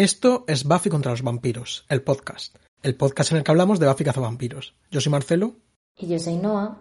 [0.00, 2.56] Esto es Buffy contra los vampiros, el podcast.
[2.82, 4.74] El podcast en el que hablamos de Buffy cazavampiros.
[4.90, 5.56] Yo soy Marcelo.
[5.94, 6.78] Y yo soy Noah.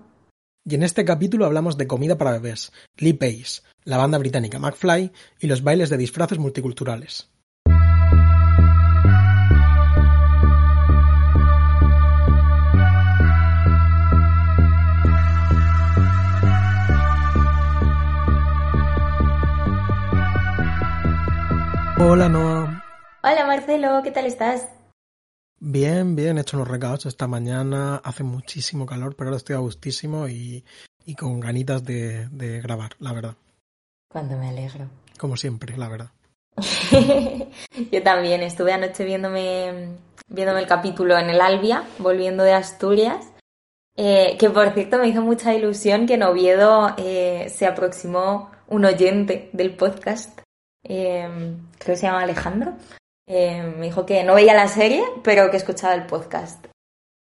[0.63, 5.11] Y en este capítulo hablamos de comida para bebés, Lee Pace, la banda británica McFly
[5.41, 7.29] y los bailes de disfraces multiculturales.
[21.97, 22.78] Hola Noah.
[23.31, 24.67] Hola Marcelo, ¿qué tal estás?
[25.59, 29.59] Bien, bien, he hecho unos recados esta mañana, hace muchísimo calor, pero ahora estoy a
[29.59, 30.65] gustísimo y,
[31.05, 33.35] y con ganitas de, de grabar, la verdad.
[34.11, 34.89] Cuando me alegro.
[35.19, 36.09] Como siempre, la verdad.
[37.91, 39.89] Yo también estuve anoche viéndome,
[40.27, 43.31] viéndome el capítulo en el Albia, volviendo de Asturias.
[43.95, 48.85] Eh, que por cierto me hizo mucha ilusión que en Oviedo eh, se aproximó un
[48.85, 50.39] oyente del podcast.
[50.83, 51.29] Eh,
[51.77, 52.73] creo que se llama Alejandro.
[53.31, 56.65] Eh, me dijo que no veía la serie, pero que escuchaba el podcast.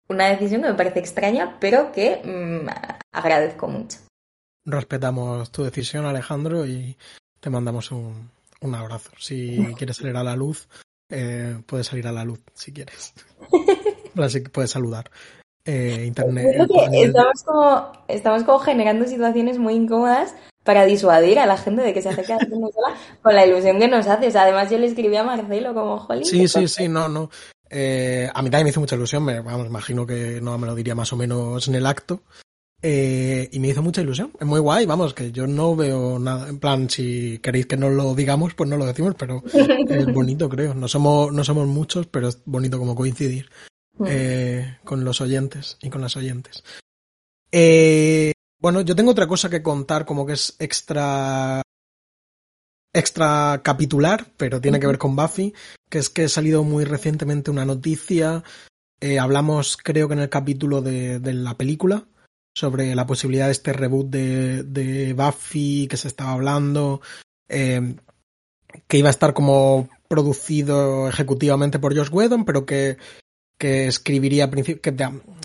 [0.07, 2.69] Una decisión que me parece extraña, pero que mm,
[3.11, 3.97] agradezco mucho.
[4.65, 6.95] Respetamos tu decisión, Alejandro, y
[7.39, 8.29] te mandamos un,
[8.61, 9.09] un abrazo.
[9.17, 10.69] Si quieres salir a la luz,
[11.09, 13.15] eh, puedes salir a la luz si quieres.
[14.15, 15.09] Así que puedes saludar.
[15.65, 16.45] Eh, internet.
[16.53, 20.35] Creo que estamos como, estamos como generando situaciones muy incómodas
[20.65, 23.79] para disuadir a la gente de que se acerque a la sola con la ilusión
[23.79, 24.27] que nos hace.
[24.27, 26.25] O sea, además yo le escribí a Marcelo como, jolín.
[26.25, 27.29] Sí, sí, sí, no, no.
[27.69, 30.75] Eh, a mí también me hizo mucha ilusión, me, vamos, imagino que no me lo
[30.75, 32.23] diría más o menos en el acto.
[32.81, 34.31] Eh, y me hizo mucha ilusión.
[34.39, 36.49] Es muy guay, vamos, que yo no veo nada.
[36.49, 40.49] En plan, si queréis que no lo digamos, pues no lo decimos, pero es bonito,
[40.49, 40.73] creo.
[40.73, 43.49] No somos, no somos muchos, pero es bonito como coincidir
[44.05, 46.63] eh, con los oyentes y con las oyentes.
[47.51, 48.33] Eh,
[48.65, 51.61] bueno, yo tengo otra cosa que contar, como que es extra.
[52.91, 55.53] extra capitular, pero tiene que ver con Buffy,
[55.87, 58.43] que es que ha salido muy recientemente una noticia.
[58.99, 62.07] Eh, hablamos, creo que en el capítulo de, de, la película,
[62.55, 67.01] sobre la posibilidad de este reboot de, de Buffy que se estaba hablando,
[67.47, 67.95] eh,
[68.87, 72.97] que iba a estar como producido ejecutivamente por Josh Whedon, pero que
[73.57, 74.95] que escribiría, que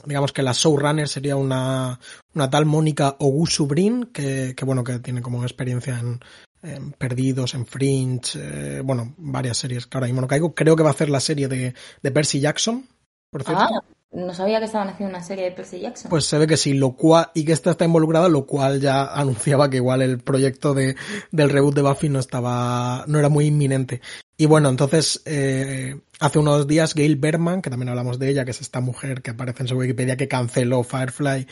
[0.04, 2.00] digamos que la showrunner sería una,
[2.34, 6.20] una tal Mónica Ogusubrin, que, que bueno, que tiene como experiencia en,
[6.62, 10.54] en Perdidos, en Fringe, eh, bueno, varias series que ahora mismo no caigo.
[10.54, 12.87] Creo que va a hacer la serie de, de Percy Jackson,
[13.31, 13.62] por cierto.
[13.62, 16.10] Ah, no sabía que estaban haciendo una serie de Percy Jackson.
[16.10, 19.04] Pues se ve que sí, lo cual, y que esta está involucrada, lo cual ya
[19.04, 20.97] anunciaba que igual el proyecto de,
[21.31, 24.00] del reboot de Buffy no estaba, no era muy inminente.
[24.41, 28.53] Y bueno, entonces, eh, hace unos días Gail Berman, que también hablamos de ella, que
[28.53, 31.47] es esta mujer que aparece en su Wikipedia que canceló Firefly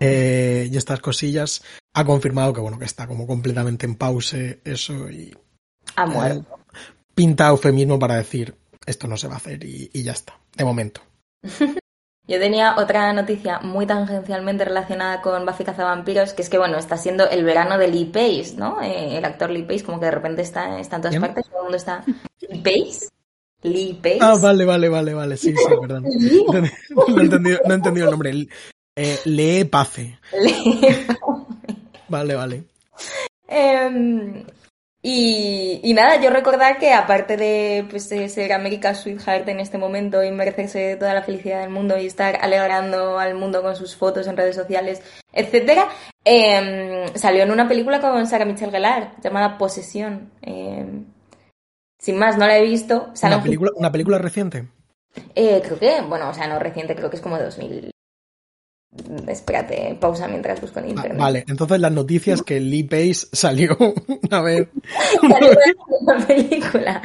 [0.00, 1.62] eh, y estas cosillas,
[1.92, 5.36] ha confirmado que bueno, que está como completamente en pause eso y...
[5.96, 6.40] Ha muerto.
[6.40, 6.78] Eh,
[7.14, 8.56] pinta eufemismo para decir,
[8.86, 11.02] esto no se va a hacer y, y ya está, de momento.
[12.26, 16.96] Yo tenía otra noticia muy tangencialmente relacionada con Buffy Cazavampiros, que es que, bueno, está
[16.96, 18.80] siendo el verano de Lee Pace, ¿no?
[18.80, 21.22] Eh, el actor Lee Pace, como que de repente está, está en todas ¿Quién?
[21.22, 22.04] partes, todo el mundo está...
[22.48, 23.08] ¿Lee Pace?
[23.62, 24.18] Lee Pace.
[24.20, 26.04] Ah, vale, vale, vale, vale, sí, sí, perdón.
[27.08, 28.48] No he entendido, no he entendido el nombre.
[28.96, 30.18] Eh, Lee Pace.
[30.40, 31.06] Lee
[32.08, 32.64] Vale, vale.
[33.48, 34.44] Eh,
[35.02, 39.78] y, y, nada, yo recordar que aparte de pues, de ser America's Sweetheart en este
[39.78, 43.96] momento y merecerse toda la felicidad del mundo y estar alegrando al mundo con sus
[43.96, 45.00] fotos en redes sociales,
[45.32, 45.88] etcétera,
[46.24, 50.32] eh, salió en una película con Sarah Michelle Gellar llamada Posesión.
[50.42, 50.86] Eh,
[51.98, 53.12] sin más, no la he visto.
[53.22, 54.68] ¿Una película, ¿Una película reciente?
[55.34, 57.90] Eh, creo que, bueno, o sea, no reciente, creo que es como de 2000.
[59.28, 61.16] Espérate, pausa mientras busco en internet.
[61.16, 63.76] Ah, vale, entonces las noticias que Lee Pace salió
[64.22, 64.68] una vez.
[65.20, 65.50] Salió
[66.00, 67.02] una película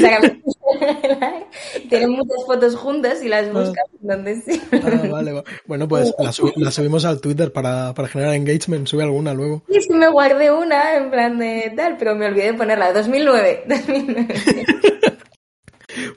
[0.00, 0.20] Sarah
[1.88, 4.62] Tienen muchas fotos juntas y las buscas donde sí.
[4.72, 5.44] Ah, vale, vale.
[5.66, 8.86] Bueno, pues la, sub la, subimos al Twitter para, para generar engagement.
[8.86, 9.64] Sube alguna luego.
[9.68, 12.92] Sí, sí, me guardé una en plan de tal, pero me olvidé de ponerla.
[12.92, 13.64] 2009.
[13.68, 14.34] 2009.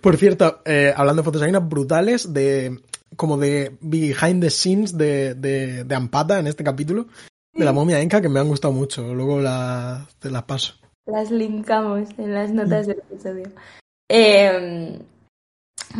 [0.01, 2.79] Por cierto, eh, hablando de fotos, hay unas brutales de
[3.15, 7.07] como de behind the scenes de, de, de Ampata en este capítulo
[7.57, 9.13] de la momia Inca que me han gustado mucho.
[9.13, 10.75] Luego la, te las paso.
[11.05, 13.51] Las linkamos en las notas del episodio.
[14.09, 14.99] Eh,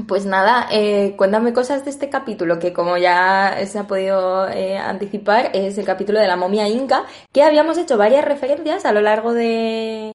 [0.08, 4.78] pues nada, eh, cuéntame cosas de este capítulo, que como ya se ha podido eh,
[4.78, 9.02] anticipar, es el capítulo de la momia inca, que habíamos hecho varias referencias a lo
[9.02, 10.12] largo de.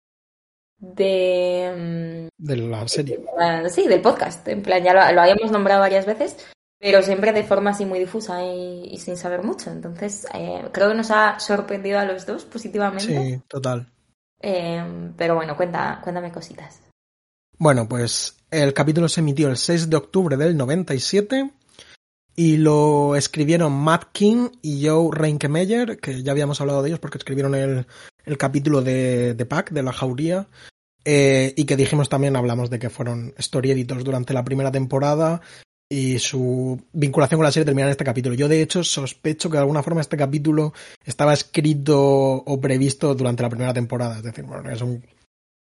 [0.78, 2.28] de.
[2.38, 3.18] de la serie.
[3.62, 4.46] De, sí, del podcast.
[4.46, 6.36] En plan, ya lo, lo habíamos nombrado varias veces
[6.82, 9.70] pero siempre de forma así muy difusa y, y sin saber mucho.
[9.70, 13.04] Entonces, eh, creo que nos ha sorprendido a los dos positivamente.
[13.06, 13.88] Sí, total.
[14.40, 16.80] Eh, pero bueno, cuenta, cuéntame cositas.
[17.56, 21.52] Bueno, pues el capítulo se emitió el 6 de octubre del 97
[22.34, 27.18] y lo escribieron Matt King y Joe Reinkemeyer, que ya habíamos hablado de ellos porque
[27.18, 27.86] escribieron el,
[28.24, 30.48] el capítulo de, de Pac, de la jauría,
[31.04, 35.42] eh, y que dijimos también, hablamos de que fueron story editors durante la primera temporada
[35.92, 38.34] y su vinculación con la serie termina en este capítulo.
[38.34, 40.72] Yo, de hecho, sospecho que de alguna forma este capítulo
[41.04, 44.16] estaba escrito o previsto durante la primera temporada.
[44.16, 44.62] Es decir, bueno,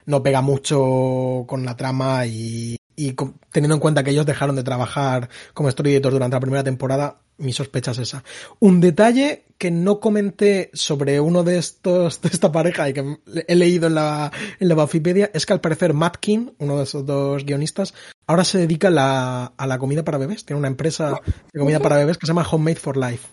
[0.05, 3.15] no pega mucho con la trama y, y
[3.51, 7.21] teniendo en cuenta que ellos dejaron de trabajar como story editors durante la primera temporada,
[7.39, 8.23] mi sospecha es esa.
[8.59, 13.55] Un detalle que no comenté sobre uno de estos, de esta pareja y que he
[13.55, 17.05] leído en la, en la Buffypedia, es que al parecer Matt King, uno de esos
[17.05, 17.93] dos guionistas,
[18.27, 20.45] ahora se dedica a la, a la comida para bebés.
[20.45, 21.19] Tiene una empresa
[21.51, 23.27] de comida para bebés que se llama Homemade for Life.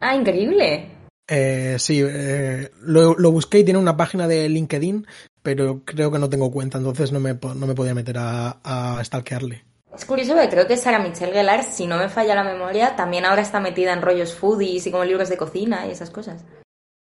[0.00, 0.98] Ah, increíble.
[1.28, 5.06] Eh, sí, eh, lo, lo, busqué y tiene una página de LinkedIn,
[5.42, 9.04] pero creo que no tengo cuenta, entonces no me, no me podía meter a, a
[9.04, 9.67] stalkearle.
[9.98, 13.24] Es curioso porque creo que Sara Michelle Gellar, si no me falla la memoria, también
[13.24, 16.44] ahora está metida en rollos foodies y como libros de cocina y esas cosas.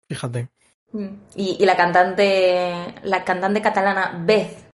[0.08, 0.50] Fíjate.
[0.92, 1.08] Mm.
[1.34, 4.70] Y, y la cantante, la cantante catalana Beth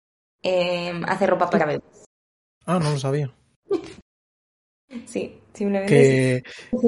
[0.40, 1.82] eh, hace ropa para bebés.
[2.64, 3.28] Ah, no lo sabía.
[5.06, 5.92] sí, simplemente.
[5.92, 6.42] Que,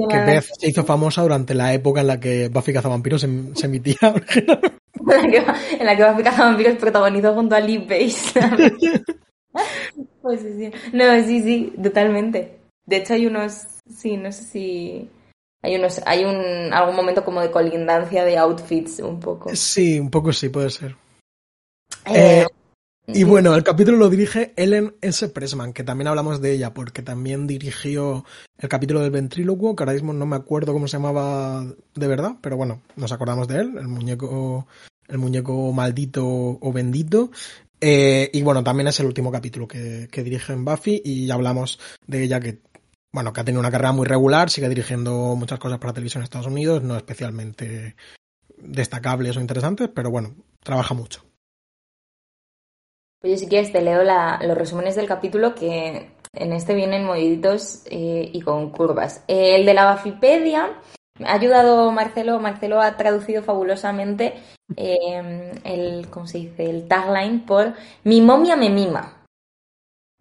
[0.09, 3.65] que Beth se hizo famosa durante la época en la que Buffy Cazavampiros se, se
[3.65, 3.97] emitía.
[4.01, 5.45] en, la que,
[5.79, 8.39] en la que Buffy Cazavampiros protagonizó junto a Lee Pace.
[10.21, 10.71] Pues sí, sí.
[10.93, 12.59] No, sí, sí, totalmente.
[12.85, 15.09] De hecho hay unos, sí, no sé si
[15.61, 19.55] hay unos, hay un algún momento como de colindancia de outfits un poco.
[19.55, 20.95] Sí, un poco sí puede ser.
[22.05, 22.47] Eh, eh,
[23.07, 25.27] y bueno, el capítulo lo dirige Ellen S.
[25.29, 28.23] Pressman, que también hablamos de ella, porque también dirigió
[28.57, 32.35] el capítulo del ventrílocuo, que ahora mismo no me acuerdo cómo se llamaba de verdad,
[32.41, 34.67] pero bueno, nos acordamos de él, el muñeco,
[35.07, 37.31] el muñeco maldito o bendito,
[37.81, 41.79] eh, y bueno, también es el último capítulo que, que, dirige en Buffy y hablamos
[42.05, 42.61] de ella que,
[43.11, 46.25] bueno, que ha tenido una carrera muy regular, sigue dirigiendo muchas cosas para televisión en
[46.25, 47.95] Estados Unidos, no especialmente
[48.57, 51.23] destacables o interesantes, pero bueno, trabaja mucho.
[53.23, 58.29] Oye, si quieres te leo los resúmenes del capítulo que en este vienen moviditos eh,
[58.31, 59.23] y con curvas.
[59.27, 60.79] El de la Buffypedia
[61.25, 64.35] ha ayudado Marcelo, Marcelo ha traducido fabulosamente
[64.75, 66.69] eh, el, ¿cómo se dice?
[66.69, 67.73] el tagline por
[68.03, 69.15] Mi momia me mima.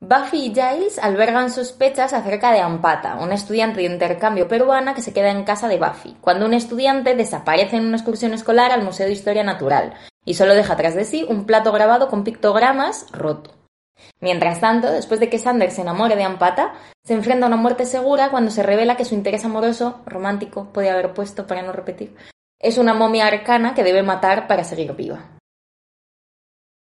[0.00, 5.12] Buffy y Giles albergan sospechas acerca de Ampata, una estudiante de intercambio peruana que se
[5.12, 9.06] queda en casa de Buffy, cuando un estudiante desaparece en una excursión escolar al Museo
[9.06, 13.57] de Historia Natural y solo deja tras de sí un plato grabado con pictogramas roto.
[14.20, 16.74] Mientras tanto, después de que Sander se enamore de Ampata,
[17.04, 20.92] se enfrenta a una muerte segura cuando se revela que su interés amoroso, romántico, podía
[20.92, 22.14] haber puesto para no repetir,
[22.58, 25.38] es una momia arcana que debe matar para seguir viva.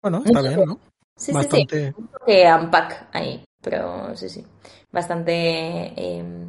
[0.02, 0.78] Bueno, está bien, ¿no?
[1.14, 1.92] Sí, Bastante...
[1.92, 2.08] sí, sí.
[2.26, 4.46] Que unpack ahí, pero sí, sí.
[4.90, 5.32] Bastante...
[5.32, 6.48] Eh,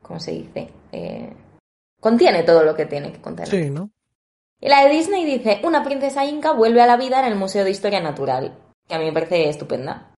[0.00, 0.70] ¿Cómo se dice?
[0.92, 1.32] Eh,
[2.00, 3.50] contiene todo lo que tiene que contener.
[3.50, 3.90] Sí, ¿no?
[4.60, 7.64] Y la de Disney dice, una princesa inca vuelve a la vida en el Museo
[7.64, 8.56] de Historia Natural
[8.88, 10.14] que a mí me parece estupenda.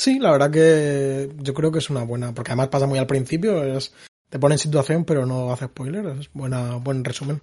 [0.00, 3.06] Sí, la verdad que yo creo que es una buena, porque además pasa muy al
[3.06, 3.92] principio, es,
[4.30, 7.42] te pone en situación pero no hace spoiler, es buena, buen resumen.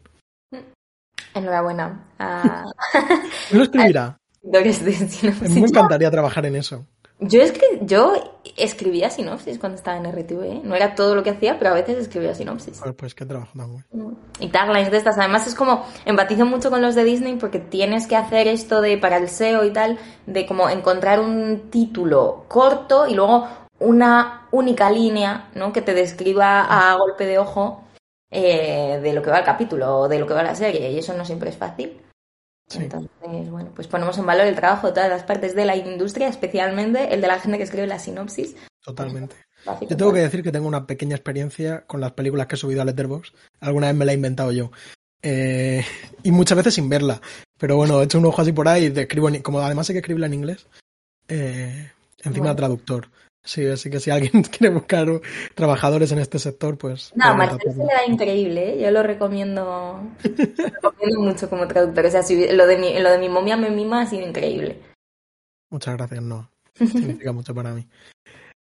[1.34, 2.08] Enhorabuena.
[2.20, 2.64] A...
[3.50, 4.18] ¿Quién lo escribirá?
[4.44, 6.86] Me encantaría trabajar en eso.
[7.20, 8.14] Yo, escri yo
[8.58, 10.44] escribía sinopsis cuando estaba en RTV.
[10.44, 10.62] ¿eh?
[10.64, 12.80] No era todo lo que hacía, pero a veces escribía sinopsis.
[12.82, 13.86] Pues, pues qué trabajo tan bueno.
[13.92, 14.44] Mm.
[14.44, 15.18] Y taglines de estas.
[15.18, 18.98] Además es como, empatizo mucho con los de Disney porque tienes que hacer esto de,
[18.98, 23.48] para el SEO y tal, de como encontrar un título corto y luego
[23.80, 25.72] una única línea, ¿no?
[25.72, 27.84] Que te describa a golpe de ojo
[28.30, 30.92] eh, de lo que va el capítulo o de lo que va la serie.
[30.92, 32.02] Y eso no siempre es fácil.
[32.68, 32.80] Sí.
[32.84, 36.28] Entonces, bueno, pues ponemos en valor el trabajo de todas las partes de la industria,
[36.28, 38.56] especialmente el de la gente que escribe la sinopsis.
[38.84, 39.36] Totalmente.
[39.82, 42.82] Yo tengo que decir que tengo una pequeña experiencia con las películas que he subido
[42.82, 43.34] a Letterboxd.
[43.60, 44.72] Alguna vez me la he inventado yo.
[45.22, 45.84] Eh,
[46.22, 47.20] y muchas veces sin verla.
[47.58, 50.00] Pero bueno, he hecho un ojo así por ahí y escribo, como además hay que
[50.00, 50.68] escribirla en inglés,
[51.28, 52.56] eh, encima bueno.
[52.56, 53.10] traductor.
[53.46, 55.08] Sí, así que si alguien quiere buscar
[55.54, 57.14] trabajadores en este sector, pues...
[57.16, 58.84] No, Marcelo se le da increíble, ¿eh?
[58.84, 62.06] yo lo recomiendo, lo recomiendo mucho como traductor.
[62.06, 64.82] O sea, si, lo, de mi, lo de mi momia me mima ha sido increíble.
[65.70, 66.50] Muchas gracias, no.
[66.74, 67.88] Significa mucho para mí.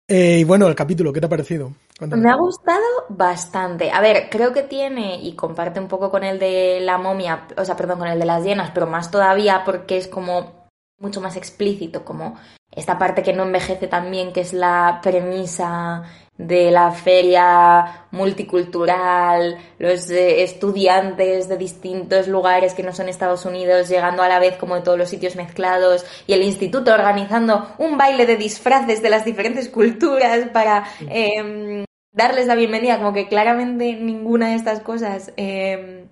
[0.09, 1.73] Eh, y bueno, el capítulo, ¿qué te ha parecido?
[1.97, 2.25] Cuéntame.
[2.25, 3.90] Me ha gustado bastante.
[3.93, 7.64] A ver, creo que tiene, y comparte un poco con el de la momia, o
[7.64, 10.63] sea, perdón, con el de las llenas, pero más todavía porque es como
[10.98, 12.36] mucho más explícito, como
[12.70, 16.04] esta parte que no envejece tan bien, que es la premisa
[16.36, 23.88] de la feria multicultural, los eh, estudiantes de distintos lugares que no son Estados Unidos
[23.88, 27.96] llegando a la vez como de todos los sitios mezclados y el instituto organizando un
[27.96, 33.94] baile de disfraces de las diferentes culturas para em, darles la bienvenida, como que claramente
[33.94, 36.08] ninguna de estas cosas em,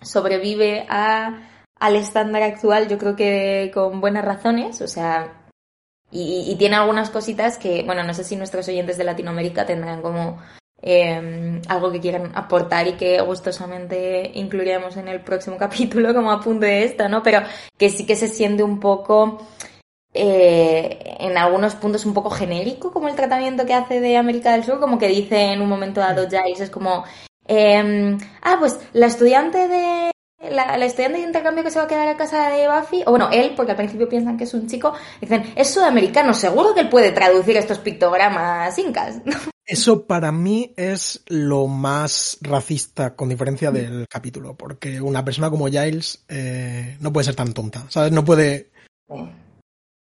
[0.00, 1.49] sobrevive a,
[1.80, 5.40] al estándar actual, yo creo que con buenas razones, o sea,
[6.12, 10.38] y, tiene algunas cositas que, bueno, no sé si nuestros oyentes de Latinoamérica tendrán como
[10.82, 16.66] em, algo que quieran aportar y que gustosamente incluiremos en el próximo capítulo como apunte
[16.66, 17.22] de esta, ¿no?
[17.22, 17.42] Pero
[17.78, 19.38] que sí que se siente un poco,
[20.12, 24.64] eh, en algunos puntos un poco genérico como el tratamiento que hace de América del
[24.64, 27.04] Sur, como que dice en un momento dado Giles, es como,
[27.46, 30.10] eh, ah, pues la estudiante de
[30.48, 33.28] la, estudiante de intercambio que se va a quedar a casa de Buffy, o bueno,
[33.30, 36.88] él, porque al principio piensan que es un chico, dicen, es sudamericano, seguro que él
[36.88, 39.20] puede traducir estos pictogramas incas.
[39.66, 45.68] Eso para mí es lo más racista, con diferencia del capítulo, porque una persona como
[45.68, 48.10] Giles eh, no puede ser tan tonta, ¿sabes?
[48.10, 48.70] No puede...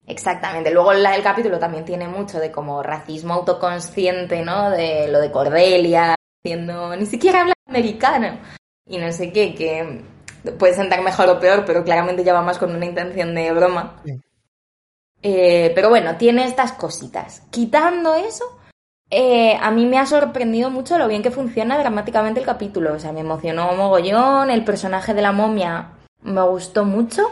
[0.06, 0.70] Exactamente.
[0.70, 4.70] Luego el capítulo también tiene mucho de como racismo autoconsciente, ¿no?
[4.70, 8.38] De lo de Cordelia, diciendo, ni siquiera habla americano.
[8.86, 10.02] Y no sé qué, que
[10.58, 14.02] puede sentar mejor o peor, pero claramente ya va más con una intención de broma.
[15.22, 17.42] Eh, pero bueno, tiene estas cositas.
[17.50, 18.44] Quitando eso,
[19.10, 22.94] eh, a mí me ha sorprendido mucho lo bien que funciona dramáticamente el capítulo.
[22.94, 25.92] O sea, me emocionó mogollón, el personaje de la momia
[26.22, 27.30] me gustó mucho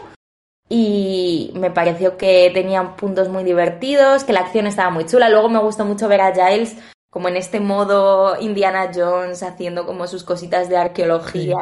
[0.69, 5.29] y me pareció que tenía puntos muy divertidos, que la acción estaba muy chula.
[5.29, 6.77] Luego me gustó mucho ver a Giles
[7.11, 11.57] como en este modo Indiana Jones haciendo como sus cositas de arqueología.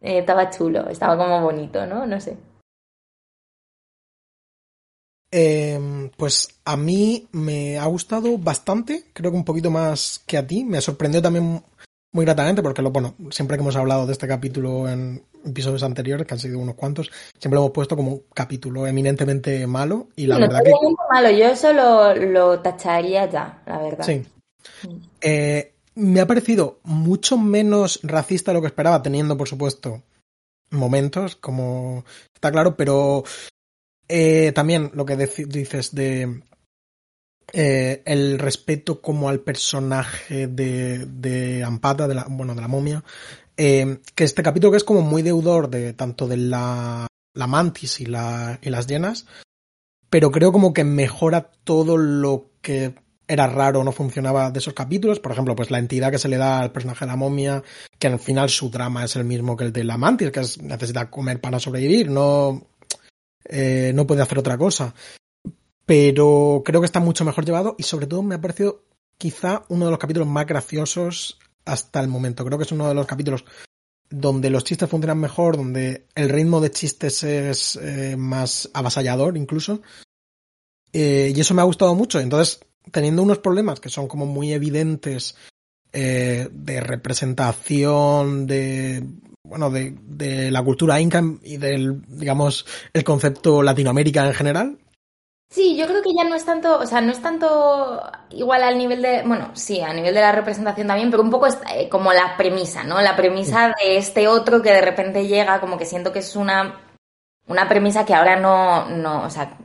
[0.00, 2.06] Eh, estaba chulo, estaba como bonito, ¿no?
[2.06, 2.36] No sé.
[5.32, 10.46] Em, pues a mí me ha gustado bastante, creo que un poquito más que a
[10.46, 10.64] ti.
[10.64, 11.62] Me sorprendió también
[12.12, 16.26] muy gratamente porque, lo, bueno, siempre que hemos hablado de este capítulo en episodios anteriores,
[16.26, 20.26] que han sido unos cuantos, siempre lo hemos puesto como un capítulo eminentemente malo y
[20.26, 20.72] la verdad que...
[21.10, 24.04] malo, yo eso lo, lo, tacharía ya, la verdad.
[24.04, 24.22] Sí.
[24.86, 24.96] Mm.
[25.20, 30.02] Eh, me ha parecido mucho menos racista de lo que esperaba, teniendo, por supuesto,
[30.70, 32.04] momentos, como
[32.34, 33.24] está claro, pero
[34.08, 36.42] eh, también lo que dices de
[37.52, 43.04] eh, el respeto como al personaje de, de Ampata, de la, bueno, de la momia,
[43.56, 48.00] eh, que este capítulo que es como muy deudor de tanto de la, la mantis
[48.00, 49.26] y, la, y las llenas,
[50.08, 52.94] pero creo como que mejora todo lo que
[53.30, 55.20] era raro, no funcionaba de esos capítulos.
[55.20, 57.62] Por ejemplo, pues la entidad que se le da al personaje de la momia,
[57.98, 60.60] que al final su drama es el mismo que el de la mantis, que es,
[60.60, 62.66] necesita comer para sobrevivir, no,
[63.44, 64.94] eh, no puede hacer otra cosa.
[65.86, 68.82] Pero creo que está mucho mejor llevado y sobre todo me ha parecido
[69.16, 72.44] quizá uno de los capítulos más graciosos hasta el momento.
[72.44, 73.44] Creo que es uno de los capítulos
[74.08, 79.82] donde los chistes funcionan mejor, donde el ritmo de chistes es eh, más avasallador incluso.
[80.92, 82.20] Eh, y eso me ha gustado mucho.
[82.20, 85.36] Entonces, teniendo unos problemas que son como muy evidentes
[85.92, 89.04] eh, de representación de
[89.42, 94.78] bueno de, de, la cultura inca y del digamos el concepto Latinoamérica en general
[95.50, 98.78] Sí, yo creo que ya no es tanto, o sea, no es tanto igual al
[98.78, 101.88] nivel de, bueno, sí, a nivel de la representación también, pero un poco es eh,
[101.88, 103.00] como la premisa, ¿no?
[103.00, 106.80] La premisa de este otro que de repente llega, como que siento que es una,
[107.48, 109.58] una premisa que ahora no, no, o sea,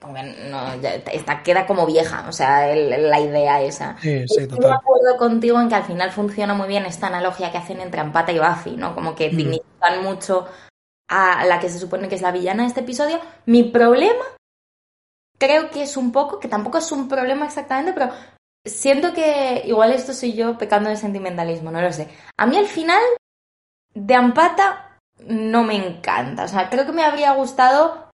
[0.00, 0.72] no,
[1.12, 3.96] esta queda como vieja, o sea, la idea esa.
[4.00, 7.52] Sí, sí, Estoy de acuerdo contigo en que al final funciona muy bien esta analogía
[7.52, 8.94] que hacen entre Ampata y Buffy, ¿no?
[8.94, 9.36] Como que mm.
[9.36, 10.48] dignifican mucho
[11.08, 13.20] a la que se supone que es la villana de este episodio.
[13.46, 14.24] Mi problema
[15.38, 18.10] creo que es un poco, que tampoco es un problema exactamente, pero
[18.64, 22.08] siento que igual esto soy yo pecando de sentimentalismo, no lo sé.
[22.38, 23.02] A mí al final
[23.94, 28.09] de Ampata no me encanta, o sea, creo que me habría gustado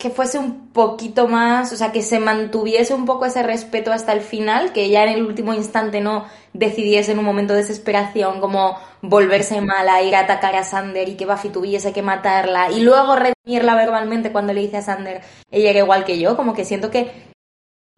[0.00, 4.14] que fuese un poquito más, o sea, que se mantuviese un poco ese respeto hasta
[4.14, 8.40] el final, que ya en el último instante no decidiese en un momento de desesperación
[8.40, 12.80] como volverse mala, ir a atacar a Sander y que Buffy tuviese que matarla y
[12.80, 16.64] luego redimirla verbalmente cuando le dice a Sander, ella era igual que yo, como que
[16.64, 17.12] siento que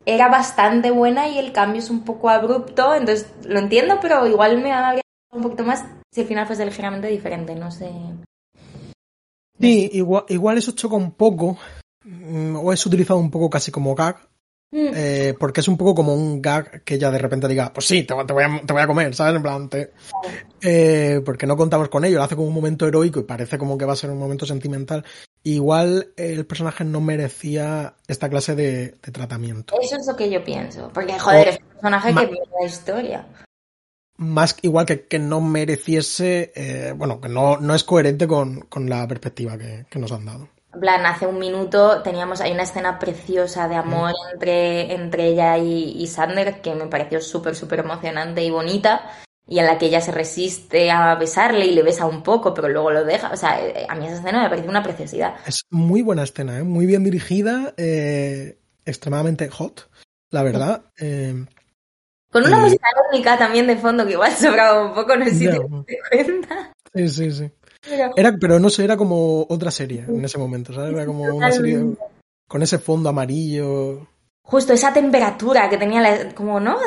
[0.05, 4.61] era bastante buena y el cambio es un poco abrupto, entonces lo entiendo, pero igual
[4.61, 7.93] me habría un poquito más si el final fuese ligeramente diferente, no sé.
[9.61, 11.57] Sí, igual, igual eso choca un poco,
[12.05, 14.17] o es utilizado un poco casi como gag,
[14.71, 14.91] mm.
[14.95, 18.05] eh, porque es un poco como un gag que ella de repente diga, pues sí,
[18.05, 19.37] te, voy, a, te voy a comer, ¿sabes?
[19.37, 19.71] En plan,
[20.63, 23.79] eh, porque no contamos con ello, lo hace como un momento heroico y parece como
[23.79, 25.05] que va a ser un momento sentimental.
[25.45, 29.75] igual el personaje no merecía esta clase de, tratamiento.
[29.81, 30.91] Eso es lo que yo pienso.
[30.93, 33.27] Porque, joder, es un personaje que vive la historia.
[34.19, 38.89] Más igual que, que no mereciese, eh, bueno, que no, no es coherente con, con
[38.89, 40.49] la perspectiva que, que, nos han dado.
[40.75, 45.59] En plan, hace un minuto teníamos ahí una escena preciosa de amor entre, entre ella
[45.59, 49.11] y, y Sander que me pareció súper, súper emocionante y bonita
[49.47, 52.69] y en la que ella se resiste a besarle y le besa un poco, pero
[52.69, 53.31] luego lo deja.
[53.33, 55.35] O sea, eh, a mí esa escena me parece una preciosidad.
[55.47, 56.63] Es muy buena escena, ¿eh?
[56.63, 59.91] muy bien dirigida, eh, extremadamente hot,
[60.31, 60.85] la verdad.
[60.99, 61.45] Eh,
[62.31, 65.49] Con una música única también de fondo que igual sobraba un poco, no sé si
[65.49, 66.73] te, cuenta.
[66.95, 67.51] Sí, sí, sí.
[68.17, 70.93] Era, pero no sé, era como otra serie en ese momento, ¿sabes?
[70.93, 71.97] Era como una serie
[72.47, 74.07] con ese fondo amarillo.
[74.43, 76.79] Justo esa temperatura que tenía, la, como, ¿no?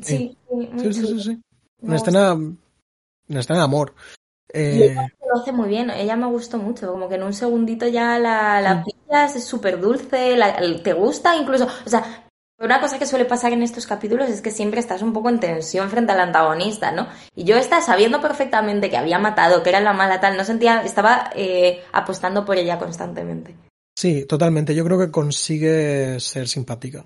[0.00, 0.36] sí,
[0.78, 1.42] sí, sí, sí, sí.
[1.80, 3.94] Una escena, una escena de amor.
[4.50, 4.94] Eh...
[4.94, 8.62] lo hace muy bien, ella me gustó mucho, como que en un segundito ya la,
[8.62, 10.38] la pillas, es súper dulce,
[10.82, 12.27] te gusta incluso, o sea,
[12.58, 15.40] una cosa que suele pasar en estos capítulos es que siempre estás un poco en
[15.40, 17.08] tensión frente al antagonista, ¿no?
[17.34, 20.82] Y yo estaba sabiendo perfectamente que había matado, que era la mala tal, no sentía,
[20.82, 23.54] estaba eh, apostando por ella constantemente.
[23.96, 27.04] Sí, totalmente, yo creo que consigue ser simpática.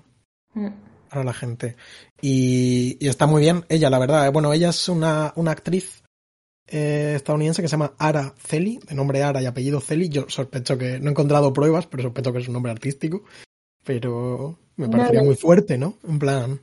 [0.53, 0.69] Mm
[1.13, 1.75] para la gente.
[2.21, 4.31] Y, está muy bien ella, la verdad.
[4.31, 6.03] Bueno, ella es una, una actriz
[6.67, 10.09] eh, estadounidense que se llama Ara Celi, de nombre Ara y apellido Celi.
[10.09, 13.23] Yo sospecho que, no he encontrado pruebas, pero sospecho que es un nombre artístico.
[13.85, 15.95] Pero me parecería muy fuerte, ¿no?
[16.07, 16.59] En plan.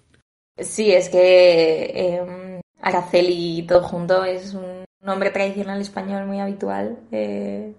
[0.59, 6.99] Sí, es que eh, Araceli y todo junto es un nombre tradicional español muy habitual.
[7.11, 7.75] Eh,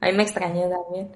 [0.00, 1.10] a mí me extrañó también.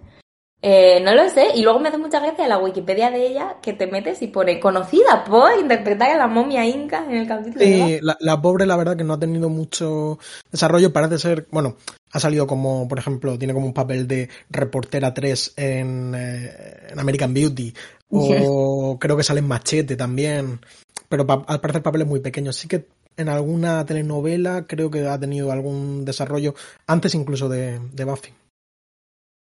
[0.60, 1.48] Eh, no lo sé.
[1.54, 4.58] Y luego me hace mucha gracia la Wikipedia de ella que te metes y pone
[4.58, 7.64] conocida por interpretar a la momia inca en el capítulo.
[7.64, 10.18] Sí, la, pobre, la verdad, que no ha tenido mucho
[10.50, 10.92] desarrollo.
[10.92, 11.76] Parece ser, bueno,
[12.10, 16.98] ha salido como, por ejemplo, tiene como un papel de reportera 3 en, eh, en
[16.98, 17.74] American Beauty.
[18.10, 20.60] O creo que sale en Machete también.
[21.08, 22.56] Pero al parecer papeles muy pequeños.
[22.56, 22.86] Sí que
[23.16, 26.54] en alguna telenovela creo que ha tenido algún desarrollo
[26.86, 28.32] antes incluso de, de Buffy.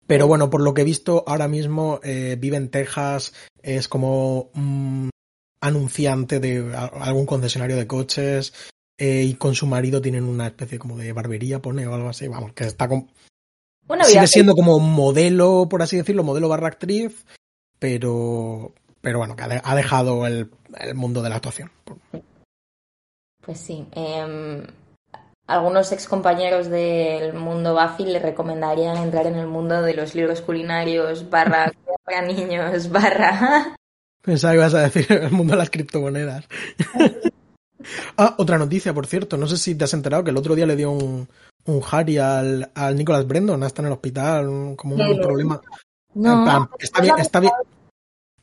[0.07, 4.49] Pero bueno, por lo que he visto, ahora mismo eh, vive en Texas, es como
[5.61, 8.53] anunciante de algún concesionario de coches
[8.99, 12.27] eh, y con su marido tienen una especie como de barbería, pone o algo así.
[12.27, 13.07] Vamos, que está con...
[14.03, 17.25] Sigue siendo como modelo, por así decirlo, modelo barra actriz,
[17.79, 21.71] pero, pero bueno, que ha dejado el, el mundo de la actuación.
[23.41, 23.87] Pues sí.
[23.93, 24.63] Eh,
[25.47, 30.41] algunos ex compañeros del mundo Buffy le recomendarían entrar en el mundo de los libros
[30.41, 31.71] culinarios, barra
[32.05, 33.75] para niños, barra...
[34.21, 36.45] Pensaba que ibas a decir el mundo de las criptomonedas.
[38.17, 39.37] Ah, otra noticia, por cierto.
[39.37, 41.27] No sé si te has enterado que el otro día le dio un,
[41.65, 45.61] un Harry al, al Nicholas Brendon, está en el hospital, como un problema.
[46.13, 47.53] No, está bien, está bien,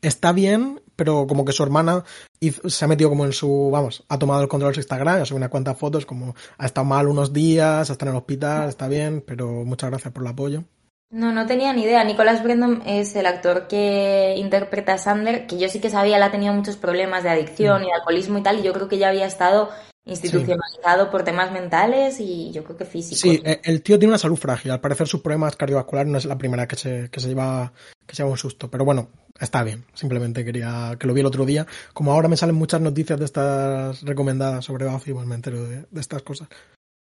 [0.01, 2.05] está bien, pero como que su hermana
[2.41, 5.25] se ha metido como en su, vamos, ha tomado el control de su Instagram, ha
[5.25, 8.89] subido unas cuantas fotos, como ha estado mal unos días, está en el hospital, está
[8.89, 10.65] bien, pero muchas gracias por el apoyo.
[11.11, 12.03] No, no tenía ni idea.
[12.05, 16.23] Nicolás Brendon es el actor que interpreta a Sander, que yo sí que sabía, él
[16.23, 18.99] ha tenido muchos problemas de adicción y de alcoholismo y tal, y yo creo que
[18.99, 19.71] ya había estado
[20.05, 23.21] institucionalizado por temas mentales y yo creo que físicos.
[23.21, 24.71] Sí, e, el tío tiene una salud frágil.
[24.71, 27.73] Al parecer sus problemas cardiovasculares no es la primera que se, que se lleva
[28.07, 28.71] que se lleva un susto.
[28.71, 29.85] Pero bueno, está bien.
[29.95, 31.67] Simplemente quería que lo vi el otro día.
[31.93, 35.87] Como ahora me salen muchas noticias de estas recomendadas sobre Buffy, igual me entero de,
[35.99, 36.49] estas cosas.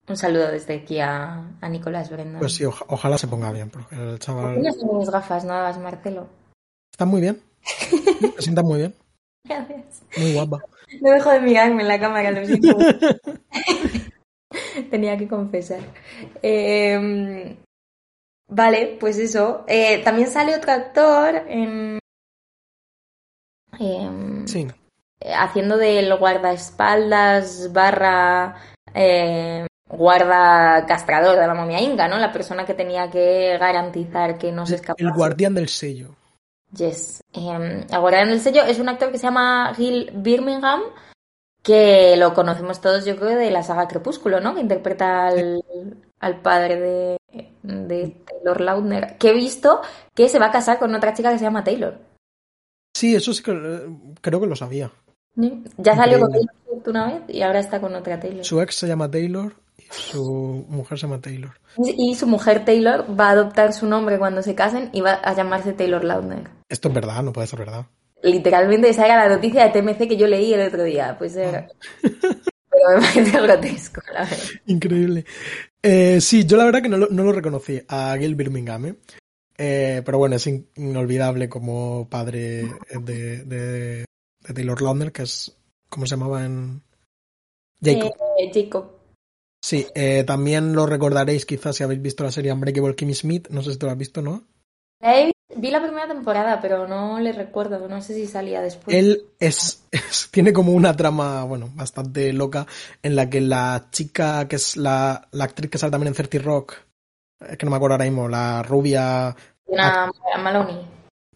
[0.08, 2.38] Un saludo desde aquí a, a Nicolás Brenda.
[2.38, 4.54] Pues sí, ojalá se ponga bien, porque el chaval...
[4.54, 6.28] Tienes mis gafas nuevas, Marcelo.
[6.90, 7.40] Están muy bien.
[8.36, 8.94] Se sientan muy bien.
[9.44, 10.02] Gracias.
[10.16, 10.58] Muy guapa.
[11.00, 12.78] No dejo de mirarme en la cámara, lo siento.
[14.90, 15.80] Tenía que confesar.
[16.42, 17.56] Em,
[18.48, 19.64] vale, pues eso.
[19.68, 21.98] Eh, también sale otro actor en.
[23.78, 24.66] Em, sí.
[25.20, 28.56] Haciendo del guardaespaldas barra
[28.94, 32.18] em, guarda castrador de la momia inca, ¿no?
[32.18, 35.08] La persona que tenía que garantizar que no se escapara.
[35.08, 36.14] El guardián del sello.
[36.76, 37.22] Yes.
[37.32, 40.82] Eh, el del sello es un actor que se llama Gil Birmingham,
[41.62, 44.54] que lo conocemos todos, yo creo, de la saga Crepúsculo, ¿no?
[44.54, 47.18] Que interpreta al, padre de,
[47.62, 49.80] de, Taylor Lautner, que he visto
[50.14, 51.98] que se va a casar con otra chica que se llama Taylor.
[52.94, 53.86] Sí, eso sí que
[54.20, 54.90] creo que lo sabía.
[55.36, 56.54] Ya salió con Taylor
[56.86, 58.44] una vez y ahora está con otra Taylor.
[58.44, 59.54] Su ex se llama Taylor
[59.90, 61.52] su mujer se llama Taylor.
[61.76, 65.34] Y su mujer Taylor va a adoptar su nombre cuando se casen y va a
[65.34, 66.48] llamarse Taylor Lautner.
[66.68, 67.86] Esto es verdad, no puede ser verdad.
[68.22, 71.16] Literalmente esa era la noticia de TMC que yo leí el otro día.
[71.18, 71.68] Pues era...
[71.68, 72.08] Ah.
[72.70, 74.38] Pero me parece grotesco, la verdad.
[74.66, 75.24] Increíble.
[75.82, 78.86] Eh, sí, yo la verdad que no lo, reconocí a Gil Birmingham.
[78.86, 78.94] ¿eh?
[79.56, 82.68] Eh, pero bueno, es inolvidable como padre
[83.00, 84.04] de, de,
[84.54, 85.56] Taylor Lautner, que es,
[85.88, 86.82] ¿cómo se llamaba en...?
[87.82, 88.12] Jacob.
[88.52, 88.97] Jacob.
[89.62, 93.62] Sí, eh, también lo recordaréis quizás si habéis visto la serie Unbreakable Kimmy Smith, no
[93.62, 94.44] sé si tú lo has visto, ¿no?
[95.56, 98.96] Vi la primera temporada, pero no le recuerdo, no sé si salía después.
[98.96, 99.84] Él es,
[100.30, 102.66] tiene como una trama, bueno, bastante loca,
[103.02, 106.38] en la que la chica que es la, la actriz que sale también en 30
[106.38, 106.74] Rock,
[107.40, 109.34] es que no me acuerdo ahora mismo, la rubia...
[109.66, 110.86] Una Maloney.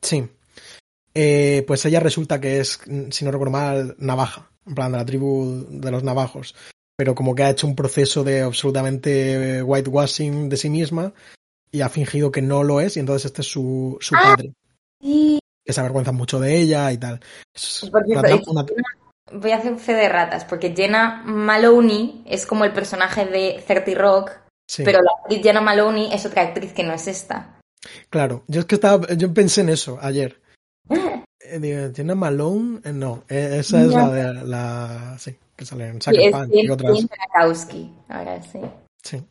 [0.00, 0.28] Sí.
[1.14, 2.80] Eh, pues ella resulta que es,
[3.10, 6.54] si no recuerdo mal, navaja, en plan de la tribu de los navajos,
[7.02, 11.12] pero como que ha hecho un proceso de absolutamente whitewashing de sí misma
[11.72, 14.52] y ha fingido que no lo es y entonces este es su, su ah, padre.
[15.00, 17.18] Que se avergüenza mucho de ella y tal.
[19.32, 24.00] Voy a hacer fe de ratas porque Jenna Maloney es como el personaje de 30
[24.00, 24.30] Rock,
[24.76, 27.58] pero la actriz Jenna Maloney es otra actriz que no es esta.
[28.10, 30.40] Claro, yo es que estaba, yo pensé en eso ayer.
[31.44, 36.02] Eh, Jenna Malone, eh, no, eh, esa es la de la, sí, que sale en
[36.02, 37.06] Sucker y otras.
[38.08, 38.58] ahora sí.
[39.02, 39.22] Sí.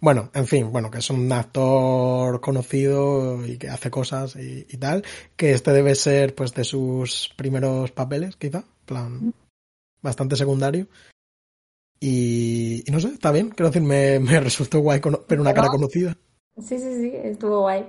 [0.00, 5.04] Bueno, en fin, bueno, que es un actor conocido y que hace cosas y, tal,
[5.36, 9.34] que este debe ser pues de sus primeros papeles, quizá, plan
[10.02, 10.86] bastante secundario.
[11.98, 16.16] Y, no sé, está bien, quiero decir, me, me resultó guay pero una cara conocida.
[16.58, 17.84] Sí, sí, sí, estuvo guay.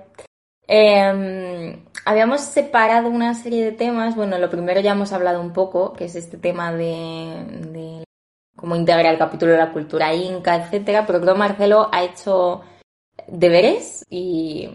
[0.67, 5.93] Em, habíamos separado una serie de temas, bueno, lo primero ya hemos hablado un poco,
[5.93, 8.04] que es este tema de
[8.62, 12.62] cómo integra el capítulo de la cultura inca, etcétera, pero creo que Marcelo ha hecho
[13.28, 14.69] deberes y...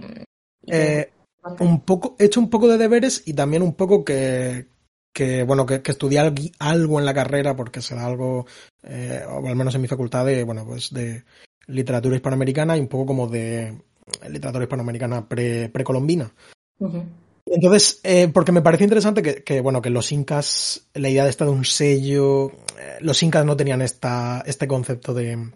[0.66, 1.12] Eh,
[1.60, 4.66] un poco, he hecho un poco de deberes y también un poco que,
[5.12, 6.18] que bueno, que, que estudié
[6.58, 8.46] algo en la carrera porque será algo,
[8.82, 11.22] eh, o al menos en mi facultad de, bueno, pues de
[11.68, 13.80] literatura hispanoamericana y un poco como de
[14.28, 16.32] literatura hispanoamericana pre, precolombina.
[17.46, 21.44] Entonces, eh, porque me parece interesante que, bueno, que los incas, la idea de esta
[21.44, 25.52] de un sello, eh, los incas no tenían esta, este concepto de,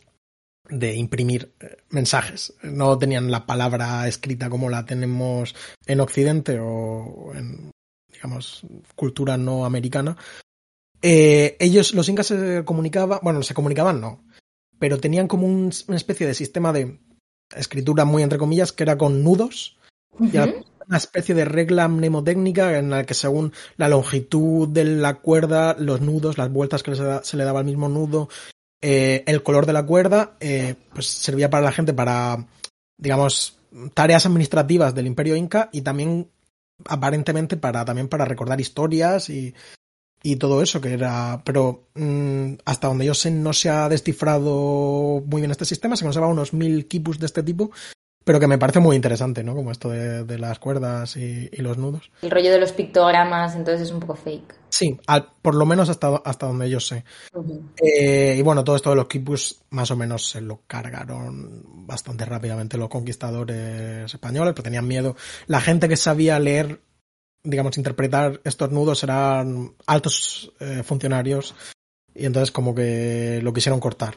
[0.68, 2.54] de imprimir eh, mensajes.
[2.62, 7.72] No tenían la palabra escrita como la tenemos en Occidente o en,
[8.12, 10.16] digamos, cultura no americana.
[11.02, 14.24] ellos, los incas se comunicaban, bueno, se comunicaban no,
[14.78, 17.00] pero tenían como una especie de sistema de
[17.54, 19.76] escritura muy entre comillas que era con nudos.
[20.18, 26.00] Una especie de regla mnemotécnica en la que según la longitud de la cuerda, los
[26.00, 28.28] nudos, las vueltas que se, le daba al mismo nudo,
[28.82, 32.44] eh, el color de la cuerda, eh, pues servía para la gente para,
[32.96, 33.58] digamos,
[33.94, 36.28] tareas administrativas del Imperio Inca y también
[36.86, 39.54] aparentemente para también para recordar historias y,
[40.22, 45.22] y todo eso que era pero mm, hasta donde yo sé no se ha descifrado
[45.26, 47.70] muy bien este sistema se conservan unos mil quipus de este tipo
[48.24, 49.54] pero que me parece muy interesante, ¿no?
[49.54, 52.10] Como esto de, las cuerdas y, los nudos.
[52.22, 54.54] El rollo de los pictogramas, entonces es un poco fake.
[54.68, 54.98] Sí,
[55.42, 57.04] por lo menos hasta, hasta donde yo sé.
[57.82, 62.24] Eh, y bueno, todo esto de los quipus más o menos se lo cargaron bastante
[62.24, 65.16] rápidamente los conquistadores españoles, pero tenían miedo.
[65.46, 66.82] La gente que sabía leer,
[67.42, 71.54] digamos, interpretar estos nudos eran altos eh, funcionarios
[72.14, 74.16] y entonces como que lo quisieron cortar.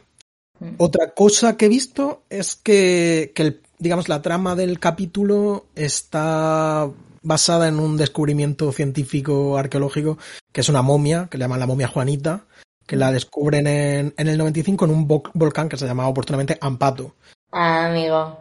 [0.78, 6.90] Otra cosa que he visto es que, que el digamos, la trama del capítulo está
[7.22, 10.18] basada en un descubrimiento científico arqueológico
[10.52, 12.46] que es una momia, que le llaman la momia Juanita,
[12.88, 17.16] que la descubren en, en el 95 en un volcán que se llamaba oportunamente Ampato.
[17.52, 18.40] Ah, amigo.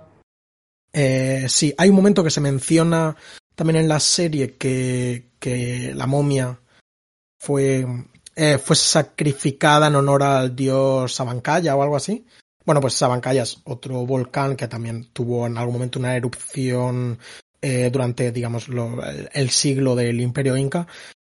[0.93, 3.17] Eh, sí, hay un momento que se menciona
[3.63, 6.59] también en la serie que, la momia
[7.39, 7.87] fue,
[8.35, 12.27] eh, fue sacrificada en honor al dios Sabancaya o algo así.
[12.67, 17.21] Bueno, pues Sabancaya es otro volcán que también tuvo en algún momento una erupción
[17.61, 18.67] eh, durante, digamos,
[19.33, 20.89] el, siglo del Imperio Inca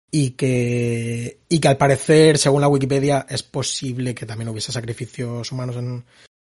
[0.08, 5.50] y que, y que al parecer, según la Wikipedia, es posible que también hubiese sacrificios
[5.50, 6.04] humanos en,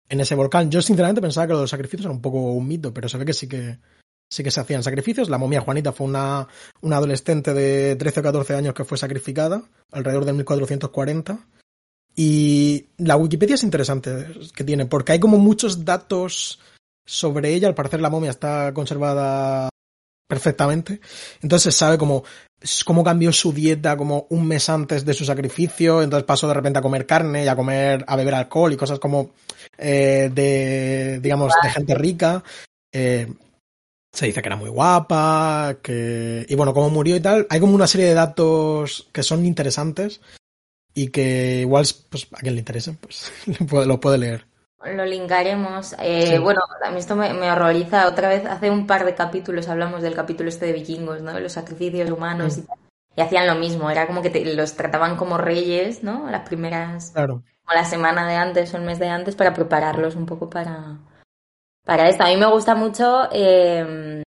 [0.09, 0.69] en ese volcán.
[0.69, 3.33] Yo sinceramente pensaba que los sacrificios eran un poco un mito, pero se ve que
[3.33, 3.79] sí que
[4.31, 5.29] sí que se hacían sacrificios.
[5.29, 6.47] La momia Juanita fue una,
[6.81, 11.47] una adolescente de 13 o 14 años que fue sacrificada alrededor de 1440
[12.15, 16.59] y la Wikipedia es interesante que tiene, porque hay como muchos datos
[17.05, 17.67] sobre ella.
[17.67, 19.69] Al parecer la momia está conservada
[20.27, 20.99] perfectamente.
[21.41, 22.23] Entonces se sabe cómo,
[22.85, 26.01] cómo cambió su dieta como un mes antes de su sacrificio.
[26.01, 28.99] Entonces pasó de repente a comer carne y a comer, a beber alcohol y cosas
[28.99, 29.31] como
[29.77, 32.43] eh, de, digamos, de gente rica.
[32.93, 33.33] Eh,
[34.11, 36.45] se dice que era muy guapa, que...
[36.47, 37.47] Y bueno, cómo murió y tal.
[37.49, 40.21] Hay como una serie de datos que son interesantes
[40.93, 43.31] y que igual pues a quien le interese pues
[43.87, 44.45] lo puede leer.
[44.83, 45.95] lo linkaremos.
[45.99, 48.07] Eh, bueno, a mí esto me, horroriza.
[48.07, 51.39] Otra vez, hace un par de capítulos hablamos del capítulo este de vikingos, ¿no?
[51.39, 52.65] Los sacrificios humanos y
[53.15, 56.29] Y hacían lo mismo, era como que los trataban como reyes, ¿no?
[56.29, 57.11] Las primeras...
[57.11, 57.43] Claro.
[57.63, 60.97] Como la semana de antes o el mes de antes para prepararlos un poco para,
[61.85, 62.23] para esto.
[62.23, 64.23] A mí me gusta mucho em,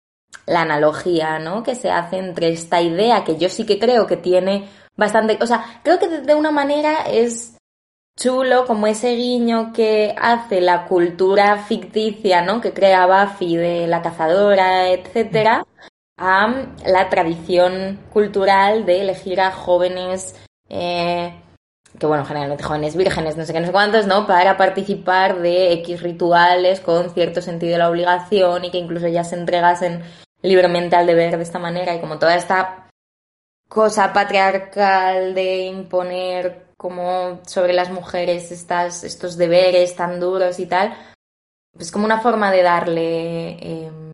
[0.47, 1.63] la analogía, ¿no?
[1.63, 5.39] Que se hace entre esta idea que yo sí que creo que tiene bastante...
[5.41, 7.57] O sea, creo que de una manera es
[8.17, 12.61] chulo como ese guiño que hace la cultura ficticia, ¿no?
[12.61, 15.67] Que crea Buffy de la cazadora, etcétera,
[16.17, 20.37] a la tradición cultural de elegir a jóvenes,
[20.69, 21.35] eh,
[21.99, 24.27] que bueno, generalmente jóvenes vírgenes, no sé qué, no sé cuántos, ¿no?
[24.27, 29.23] Para participar de X rituales con cierto sentido de la obligación y que incluso ya
[29.23, 30.03] se entregasen
[30.43, 32.89] libremente al deber de esta manera y como toda esta
[33.69, 40.95] cosa patriarcal de imponer como sobre las mujeres estas, estos deberes tan duros y tal,
[41.73, 44.13] pues como una forma de darle, em,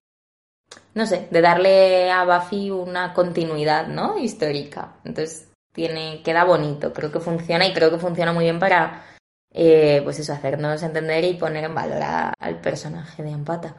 [0.95, 4.19] no sé, de darle a Buffy una continuidad, ¿no?
[4.19, 4.97] Histórica.
[5.05, 9.05] Entonces tiene, queda bonito, creo que funciona y creo que funciona muy bien para,
[9.53, 12.03] eh, pues eso, hacernos entender y poner en valor
[12.39, 13.77] al personaje de Ampata.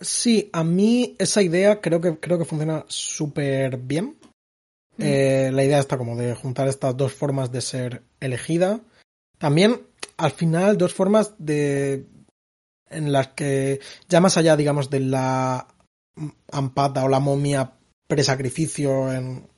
[0.00, 4.18] Sí, a mí esa idea creo que, creo que funciona súper bien.
[4.98, 8.80] Eh, la idea está como de juntar estas dos formas de ser elegida.
[9.38, 12.06] También, al final, dos formas de.
[12.90, 15.66] en las que, ya más allá, digamos, de la
[16.50, 17.72] ampata o la momia
[18.06, 19.48] presacrificio en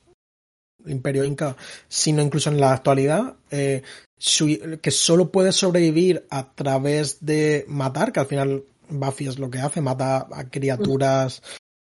[0.85, 1.55] Imperio Inca,
[1.87, 3.81] sino incluso en la actualidad, eh,
[4.81, 9.59] que solo puede sobrevivir a través de matar, que al final Buffy es lo que
[9.59, 11.41] hace, mata a criaturas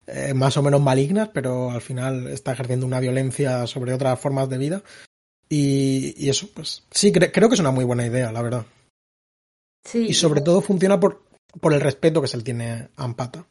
[0.08, 4.50] eh, más o menos malignas, pero al final está ejerciendo una violencia sobre otras formas
[4.50, 4.84] de vida.
[5.48, 8.66] Y, eso, pues sí, creo que es una muy buena idea, la verdad.
[9.84, 10.08] Sí.
[10.10, 11.24] Y sobre todo funciona por,
[11.62, 13.46] por el respeto que se le tiene a Ampata.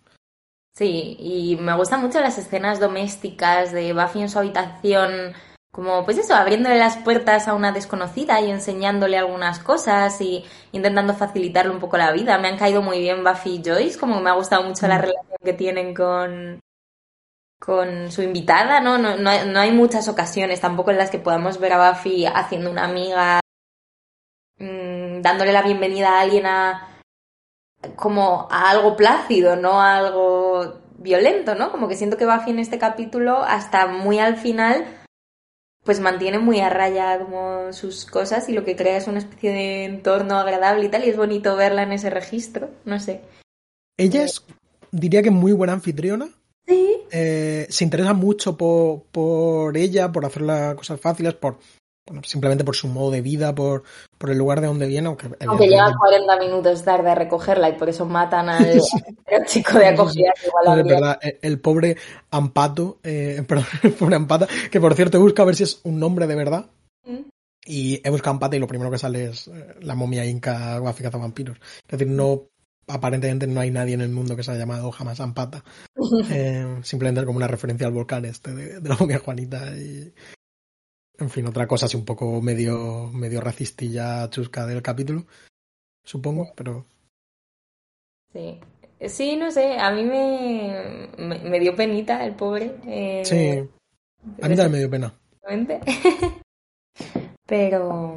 [0.77, 5.35] Sí, y me gustan mucho las escenas domésticas de Buffy en su habitación
[5.75, 11.15] como pues eso, abriéndole las puertas a una desconocida y enseñándole algunas cosas y intentando
[11.15, 12.39] facilitarle un poco la vida.
[12.39, 15.01] Me han caído muy bien Buffy y Joyce, como me ha gustado mucho la mm.
[15.01, 16.61] relación que tienen con,
[17.59, 18.99] con su invitada, ¿no?
[18.99, 22.85] No, no, hay muchas ocasiones tampoco en las que podamos ver a Buffy haciendo una
[22.85, 23.41] amiga,
[24.59, 26.94] mm, dándole la bienvenida a alguien a
[27.97, 31.71] como a algo plácido, no a algo violento, ¿no?
[31.71, 34.85] Como que siento que Buffy en este capítulo, hasta muy al final,
[35.85, 39.53] pues mantiene muy a raya como sus cosas y lo que crea es una especie
[39.53, 43.21] de entorno agradable y tal, y es bonito verla en ese registro, no sé.
[43.97, 44.43] Ella es,
[44.91, 46.29] diría que muy buena anfitriona.
[46.67, 46.97] Sí.
[47.11, 51.59] Eh, se interesa mucho por, por ella, por hacer las cosas fáciles, por
[52.23, 53.83] simplemente por su modo de vida, por,
[54.19, 55.09] por el lugar de donde viene.
[55.09, 58.81] Aunque, aunque llega 40 minutos tarde a recogerla y por eso matan al,
[59.47, 60.33] chico de acogida.
[60.47, 61.97] igual es verdad, el, pobre
[62.31, 65.81] Ampato, eh, perdón, el pobre Ampata, que por cierto he buscado a ver si es
[65.85, 66.67] un nombre de verdad.
[67.05, 67.29] Mm.
[67.67, 71.17] Y he buscado Ampata y lo primero que sale es eh, la momia inca guaficaza
[71.17, 71.59] vampiros.
[71.59, 72.49] Es decir, no
[72.87, 75.65] aparentemente no hay nadie en el mundo que se haya llamado jamás Ampata.
[76.31, 80.13] Eh, simplemente como una referencia al volcán este de, de la momia Juanita y,
[81.19, 85.25] en fin, otra cosa así un poco medio, medio racistilla chusca del capítulo,
[86.03, 86.87] supongo, pero...
[88.33, 88.61] Sí.
[89.01, 92.77] Sí, no sé, a mí me, me, dio penita el pobre.
[92.87, 93.69] Eh, sí,
[94.41, 95.13] a mí también me dio pena.
[97.47, 98.17] pero,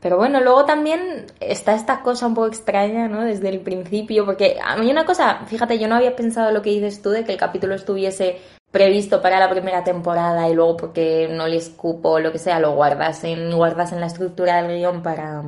[0.00, 3.22] pero bueno, luego también está esta cosa un poco extraña, ¿no?
[3.22, 6.70] Desde el principio, porque a mí una cosa, fíjate, yo no había pensado lo que
[6.70, 8.38] dices tú de que el capítulo estuviese
[8.74, 12.72] previsto para la primera temporada y luego porque no les cupo lo que sea, lo
[12.72, 15.44] guardas en, guardas en la estructura del guion para,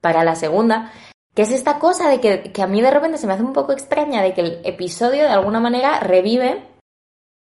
[0.00, 0.92] para la segunda.
[1.34, 3.52] Que es esta cosa de que, que a mí de repente se me hace un
[3.52, 6.62] poco extraña de que el episodio de alguna manera revive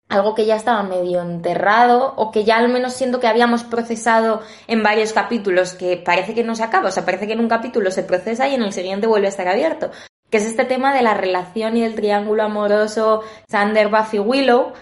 [0.10, 4.42] algo que ya estaba medio enterrado o que ya al menos siento que habíamos procesado
[4.66, 7.50] en varios capítulos que parece que no se acaba, o sea, parece que en un
[7.50, 9.92] capítulo se procesa y en el siguiente vuelve a estar abierto,
[10.30, 14.74] que es este tema de la relación y del triángulo amoroso Sander, Buffy, Willow,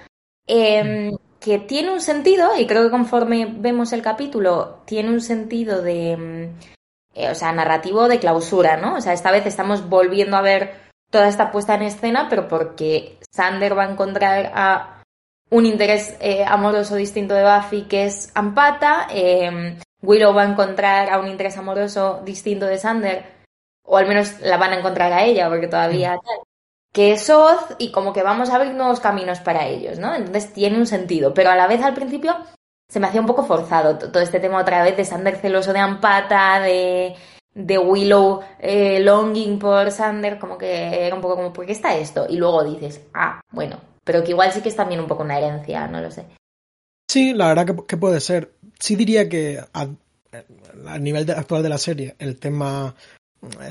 [0.47, 5.81] Em, que tiene un sentido, y creo que conforme vemos el capítulo, tiene un sentido
[5.81, 6.53] de, em,
[7.13, 8.95] eh, o sea, narrativo de clausura, ¿no?
[8.95, 10.75] O sea, esta vez estamos volviendo a ver
[11.11, 15.03] toda esta puesta en escena, pero porque Sander va a encontrar a
[15.51, 21.09] un interés eh, amoroso distinto de Buffy, que es Ampata, em, Willow va a encontrar
[21.09, 23.25] a un interés amoroso distinto de Sander,
[23.85, 26.19] o al menos la van a encontrar a ella, porque todavía
[26.91, 30.15] que es Oz y como que vamos a abrir nuevos caminos para ellos, ¿no?
[30.15, 32.37] Entonces tiene un sentido, pero a la vez al principio
[32.87, 35.79] se me hacía un poco forzado todo este tema otra vez de Sander celoso de
[35.79, 37.15] Ampata, de
[37.55, 41.95] de Willow eh, longing por Sander, como que era un poco como, ¿por qué está
[41.95, 42.27] esto?
[42.29, 45.37] Y luego dices, ah, bueno, pero que igual sí que es también un poco una
[45.37, 46.25] herencia, no lo sé.
[47.09, 48.51] Sí, la verdad que, puede ser.
[48.77, 49.87] Sí diría que a,
[50.99, 52.93] nivel actual de la serie, el tema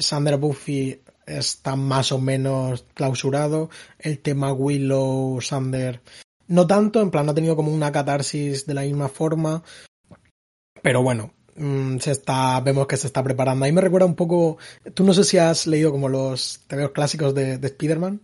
[0.01, 3.71] Sander Buffy está más o menos clausurado.
[3.99, 6.01] El tema Willow, Sander,
[6.49, 9.63] no tanto, en plan no ha tenido como una catarsis de la misma forma.
[10.83, 13.65] Pero bueno, mm, se está, vemos que se está preparando.
[13.65, 14.59] Ahí me recuerda un poco,
[14.95, 18.21] tú no sé si has leído como los TVOs clásicos de, de Spider-Man.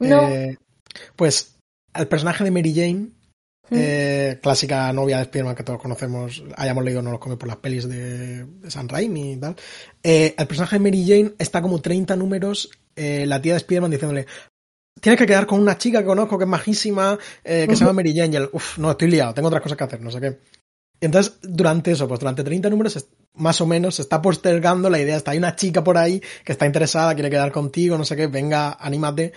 [0.00, 0.28] No.
[0.28, 0.58] Eh,
[1.16, 1.56] pues
[1.94, 3.08] el personaje de Mary Jane,
[3.70, 7.56] eh, clásica novia de Spider-Man que todos conocemos, hayamos leído no los come por las
[7.56, 9.56] pelis de, San Raimi y tal.
[10.02, 13.90] Eh, el personaje de Mary Jane está como 30 números, eh, la tía de Spider-Man
[13.90, 14.26] diciéndole,
[15.00, 18.14] tienes que quedar con una chica que conozco que es majísima, que se llama Mary
[18.14, 20.38] Jane, y él, uff, no, estoy liado, tengo otras cosas que hacer, no sé qué.
[21.00, 25.00] Y entonces, durante eso, pues durante 30 números, más o menos, se está postergando la
[25.00, 28.16] idea, está, hay una chica por ahí que está interesada, quiere quedar contigo, no sé
[28.16, 29.32] qué, venga, anímate.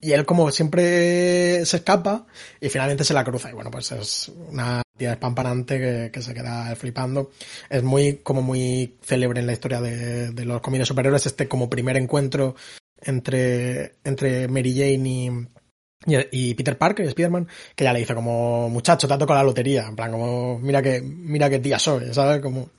[0.00, 2.26] Y él como siempre se escapa
[2.60, 3.50] y finalmente se la cruza.
[3.50, 7.30] Y bueno, pues es una tía espampanante que, que se queda flipando.
[7.68, 11.68] Es muy, como muy célebre en la historia de, de los cómics superhéroes este como
[11.68, 12.56] primer encuentro
[13.02, 15.48] entre, entre Mary Jane
[16.06, 19.44] y, y, Peter Parker, Spider-Man, que ya le dice como, muchacho, te ha tocado la
[19.44, 19.86] lotería.
[19.86, 22.40] En plan, como, mira que, mira qué tía soy, ¿sabes?
[22.40, 22.70] Como,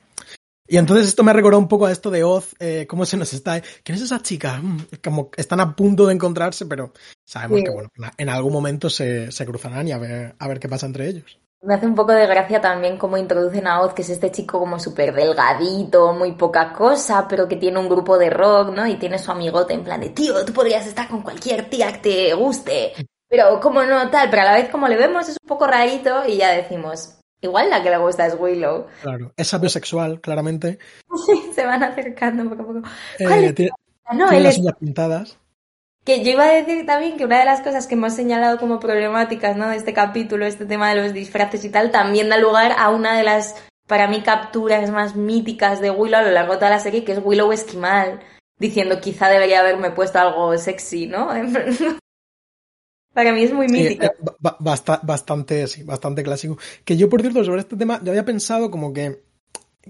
[0.72, 3.18] y entonces esto me ha recordado un poco a esto de Oz, eh, cómo se
[3.18, 3.60] nos está...
[3.84, 4.62] ¿Quién es esa chica?
[4.62, 6.94] Mm, como están a punto de encontrarse, pero
[7.26, 10.70] sabemos que bueno, en algún momento se, se cruzarán y a ver, a ver qué
[10.70, 11.38] pasa entre ellos.
[11.62, 14.60] Me hace un poco de gracia también cómo introducen a Oz, que es este chico
[14.60, 18.88] como súper delgadito, muy poca cosa, pero que tiene un grupo de rock, ¿no?
[18.88, 22.00] Y tiene su amigote en plan de, tío, tú podrías estar con cualquier tía que
[22.00, 22.94] te guste,
[23.28, 26.26] pero como no tal, pero a la vez como le vemos es un poco rarito
[26.26, 28.86] y ya decimos, Igual la que le gusta es Willow.
[29.02, 30.78] Claro, es biosexual, claramente.
[31.26, 32.82] Sí, se van acercando poco a poco.
[33.18, 33.72] Eh, tiene,
[34.14, 35.38] no, él las uñas pintadas.
[36.04, 38.80] Que yo iba a decir también que una de las cosas que hemos señalado como
[38.80, 39.70] problemáticas ¿no?
[39.70, 43.18] de este capítulo, este tema de los disfraces y tal, también da lugar a una
[43.18, 43.56] de las,
[43.88, 47.12] para mí, capturas más míticas de Willow a lo largo de toda la serie, que
[47.14, 48.20] es Willow Esquimal,
[48.58, 51.30] diciendo quizá debería haberme puesto algo sexy, ¿no?
[53.14, 54.06] Para mí es muy mítico.
[54.06, 54.12] Eh,
[55.02, 56.58] bastante, sí, bastante clásico.
[56.86, 59.24] Que yo, por cierto, sobre este tema, yo había pensado como que,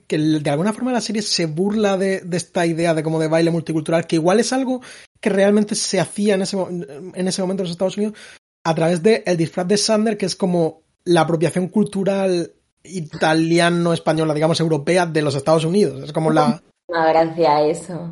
[0.07, 3.51] que de alguna forma la serie se burla de, esta idea de como de baile
[3.51, 4.81] multicultural, que igual es algo
[5.19, 8.17] que realmente se hacía en ese, en ese momento en los Estados Unidos
[8.63, 12.53] a través del el disfraz de Sander, que es como la apropiación cultural
[12.84, 16.03] italiano-española, digamos, europea de los Estados Unidos.
[16.03, 16.62] Es como la...
[16.88, 18.10] Una gracia eso.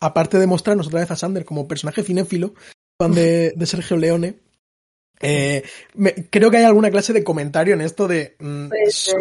[0.00, 2.54] Aparte de mostrarnos otra vez a Sander como personaje cinéfilo,
[2.98, 4.36] de, de Sergio Leone.
[5.20, 5.62] Eh,
[6.28, 8.68] creo que hay alguna clase de comentario en esto de mm,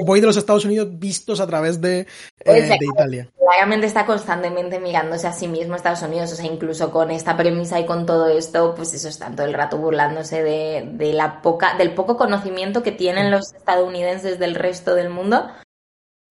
[0.05, 2.05] voy de los Estados Unidos vistos a través de,
[2.43, 3.29] eh, de Italia.
[3.37, 7.79] Claramente está constantemente mirándose a sí mismo Estados Unidos, o sea, incluso con esta premisa
[7.79, 11.77] y con todo esto, pues eso está todo el rato burlándose de, de la poca,
[11.77, 15.49] del poco conocimiento que tienen los estadounidenses del resto del mundo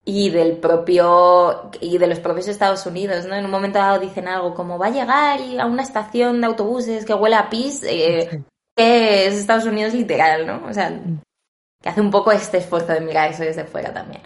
[0.05, 3.35] y del propio y de los propios Estados Unidos, ¿no?
[3.35, 7.05] En un momento dado dicen algo como va a llegar a una estación de autobuses
[7.05, 8.43] que huele a pis, eh,
[8.77, 10.63] que es Estados Unidos literal, ¿no?
[10.67, 10.91] O sea,
[11.81, 14.21] que hace un poco este esfuerzo de mirar eso desde fuera también.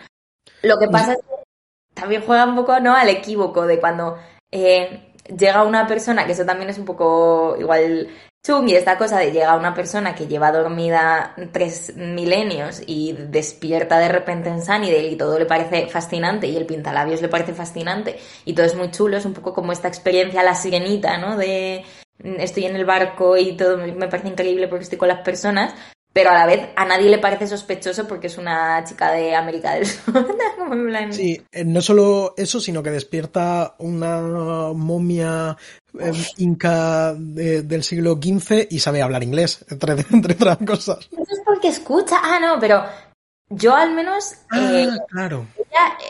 [0.63, 2.93] Lo que pasa es que también juega un poco, ¿no?
[2.93, 4.17] Al equívoco de cuando
[4.51, 8.09] eh, llega una persona, que eso también es un poco igual
[8.47, 14.09] y esta cosa de llega una persona que lleva dormida tres milenios y despierta de
[14.09, 18.53] repente en Sunnydale y todo le parece fascinante y el pintalabios le parece fascinante y
[18.53, 21.37] todo es muy chulo, es un poco como esta experiencia la sirenita, ¿no?
[21.37, 21.85] De
[22.17, 25.75] estoy en el barco y todo me parece increíble porque estoy con las personas,
[26.11, 29.73] pero a la vez a nadie le parece sospechoso porque es una chica de América
[29.73, 30.27] del Sur.
[31.11, 35.55] sí, eh, no solo eso, sino que despierta una momia
[35.99, 41.09] eh, inca del siglo XV y sabe hablar inglés, entre, entre otras cosas.
[41.11, 42.17] Eso es porque escucha.
[42.23, 42.83] Ah, no, pero
[43.49, 44.35] yo al menos...
[44.49, 45.45] Ah, eh, claro.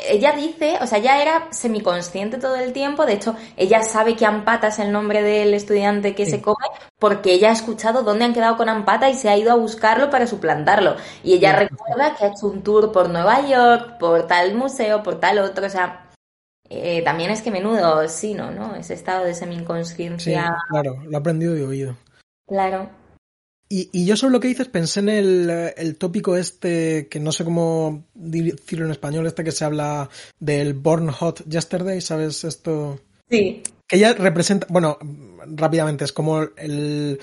[0.07, 4.25] Ella, dice, o sea, ya era semiconsciente todo el tiempo, de hecho, ella sabe que
[4.25, 6.65] Ampata es el nombre del estudiante que se come,
[6.97, 10.09] porque ella ha escuchado dónde han quedado con Ampata y se ha ido a buscarlo
[10.09, 10.95] para suplantarlo.
[11.23, 15.19] Y ella recuerda que ha hecho un tour por Nueva York, por tal museo, por
[15.19, 16.09] tal otro, o sea,
[16.69, 18.51] eh, también es que menudo sí, ¿no?
[18.51, 18.75] ¿no?
[18.75, 20.47] Ese estado de semi-inconsciencia.
[20.47, 21.95] Sí, claro, lo ha aprendido de oído.
[22.47, 22.89] Claro.
[23.71, 27.31] Y, y, yo sobre lo que dices pensé en el, el, tópico este, que no
[27.31, 30.09] sé cómo decirlo en español, este que se habla
[30.39, 32.99] del Born Hot Yesterday, ¿sabes esto?
[33.29, 33.61] Sí.
[33.87, 34.97] Que ella representa, bueno,
[35.45, 37.19] rápidamente, es como el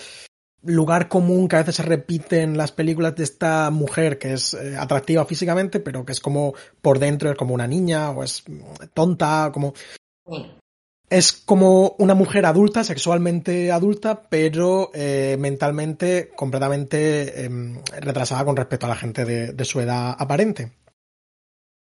[0.62, 4.55] lugar común que a veces se repite en las películas de esta mujer que es
[4.55, 8.44] eh, atractiva físicamente, pero que es como por dentro es como una niña o es
[8.94, 9.74] tonta, como
[11.09, 18.86] Es como una mujer adulta, sexualmente adulta, pero eh, mentalmente completamente em, retrasada con respecto
[18.86, 20.72] a la gente de, su edad aparente.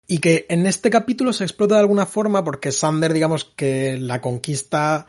[0.07, 4.21] Y que en este capítulo se explota de alguna forma porque Sander, digamos que la
[4.21, 5.07] conquista.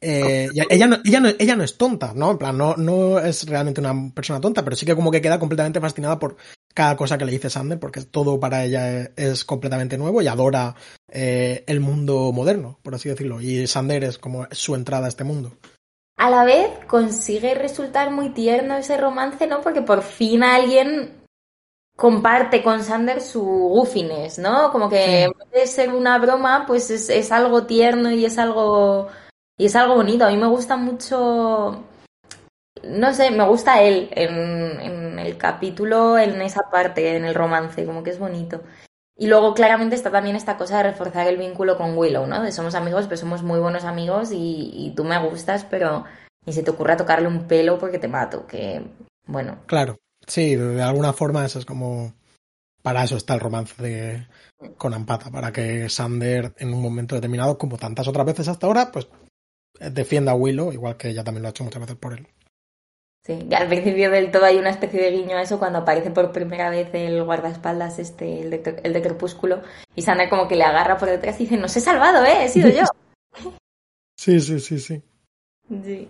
[0.00, 2.30] Eh, ella, no, ella, no, ella no es tonta, ¿no?
[2.30, 5.40] En plan, no, no es realmente una persona tonta, pero sí que como que queda
[5.40, 6.36] completamente fascinada por
[6.74, 10.74] cada cosa que le dice Sander, porque todo para ella es, completamente nuevo y adora
[11.08, 13.40] eh, el mundo moderno, por así decirlo.
[13.40, 15.52] Y Sander es como su entrada a este mundo.
[16.16, 19.60] A la vez consigue resultar muy tierno ese romance, ¿no?
[19.60, 21.22] Porque por fin alguien
[21.96, 24.70] comparte con Sander su goofiness, ¿no?
[24.70, 28.38] Como que en vez de ser una broma, pues es, es algo tierno y es
[28.38, 29.08] algo
[29.56, 30.24] y es algo bonito.
[30.24, 31.84] A mí me gusta mucho
[32.82, 38.02] no sé, me gusta él en, el capítulo, en esa parte, en el romance, como
[38.02, 38.62] que es bonito.
[39.16, 42.42] Y luego claramente está también esta cosa de reforzar el vínculo con Willow, ¿no?
[42.42, 46.04] De somos amigos, pero somos muy buenos amigos y, tú me gustas, pero
[46.44, 48.82] ni se te ocurra tocarle un pelo porque te mato, que
[49.26, 49.58] bueno.
[49.66, 52.14] Claro, sí, de alguna forma eso es como...
[52.82, 54.26] Para eso está el romance de,
[54.76, 58.90] con Ampata, para que Sander en un momento determinado, como tantas otras veces hasta ahora,
[58.90, 59.06] pues
[59.78, 62.26] defienda a Willow, igual que ella también lo ha hecho muchas veces por él.
[63.24, 66.32] Sí, al principio del todo hay una especie de guiño a eso cuando aparece por
[66.32, 69.62] primera vez el guardaespaldas, este, el de, el de Crepúsculo,
[69.94, 72.44] y Sander como que le agarra por detrás y dice, nos he salvado, ¿eh?
[72.44, 72.84] He sido yo.
[74.14, 75.02] Sí, sí, sí, sí.
[75.68, 76.08] Sí.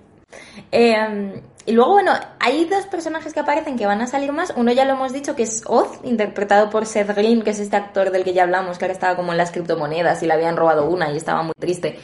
[0.71, 4.53] Em, y luego, bueno, hay dos personajes que aparecen que van a salir más.
[4.55, 7.77] Uno ya lo hemos dicho, que es Oz, interpretado por Seth Green, que es este
[7.77, 10.59] actor del que ya hablamos, que ahora estaba como en las criptomonedas y le habían
[10.59, 11.99] robado una y estaba muy triste.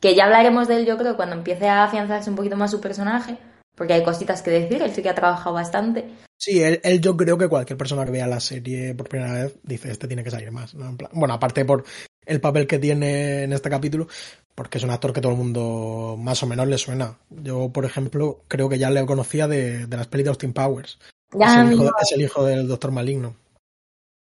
[0.00, 2.80] Que ya hablaremos de él, yo creo, cuando empiece a afianzarse un poquito más su
[2.80, 3.36] personaje
[3.80, 6.04] porque hay cositas que decir, él sí que ha trabajado bastante.
[6.36, 9.90] Sí, él, yo creo que cualquier persona que vea la serie por primera vez dice,
[9.90, 10.74] este tiene que salir más.
[11.12, 11.84] bueno, aparte por
[12.26, 14.06] el papel que tiene en este capítulo,
[14.54, 17.16] porque es un actor que todo el mundo más o menos le suena.
[17.30, 20.98] Yo, por ejemplo, creo que ya le conocía de, las pelis de Austin Powers.
[21.32, 23.34] es, el hijo, es, el hijo, del Doctor Maligno.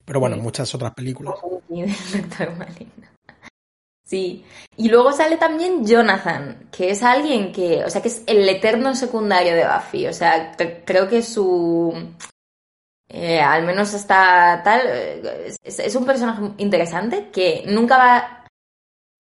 [0.06, 1.34] Pero bueno, muchas otras películas.
[1.68, 3.13] Doctor Maligno.
[4.04, 4.44] Sí.
[4.76, 8.94] Y luego sale también Jonathan, que es alguien que, o sea, que es el eterno
[8.94, 10.06] secundario de Buffy.
[10.06, 10.52] O sea,
[10.84, 11.92] creo que su...
[13.08, 14.82] Eh, al menos está tal...
[14.86, 18.44] Eh, es, un personaje interesante que nunca va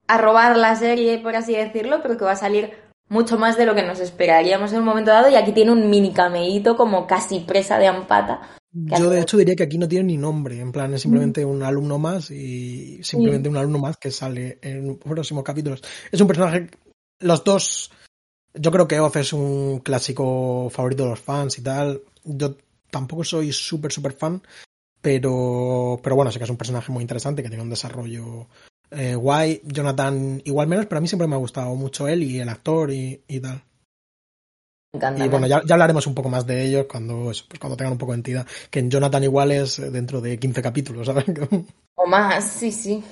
[0.06, 2.74] a robar la serie, por así decirlo, pero que va a salir
[3.08, 5.88] mucho más de lo que nos esperaríamos en un momento dado y aquí tiene un
[5.88, 8.40] mini cameíto como casi presa de Ampata
[8.74, 11.62] yo de hecho diría que aquí no tiene ni nombre, en plan es simplemente un
[11.62, 15.80] alumno más y simplemente un alumno más que sale en próximos capítulos.
[16.10, 16.68] Es un personaje,
[17.20, 17.92] los dos,
[18.52, 22.02] yo creo que Oz es un clásico favorito de los fans y tal.
[22.24, 22.56] Yo
[22.90, 24.42] tampoco soy súper, súper fan,
[25.00, 28.48] pero, pero bueno, sé que es un personaje muy interesante que tiene un desarrollo
[28.90, 29.60] eh, guay.
[29.66, 32.90] Jonathan igual menos, pero a mí siempre me ha gustado mucho él y el actor
[32.92, 33.62] y tal
[34.94, 38.12] y bueno, ya, hablaremos un poco más de ellos cuando, pues cuando tengan un poco
[38.12, 38.46] de entidad.
[38.70, 41.24] Que en Jonathan igual es dentro de 15 capítulos, ¿sabes?
[41.96, 43.04] O más, sí, sí.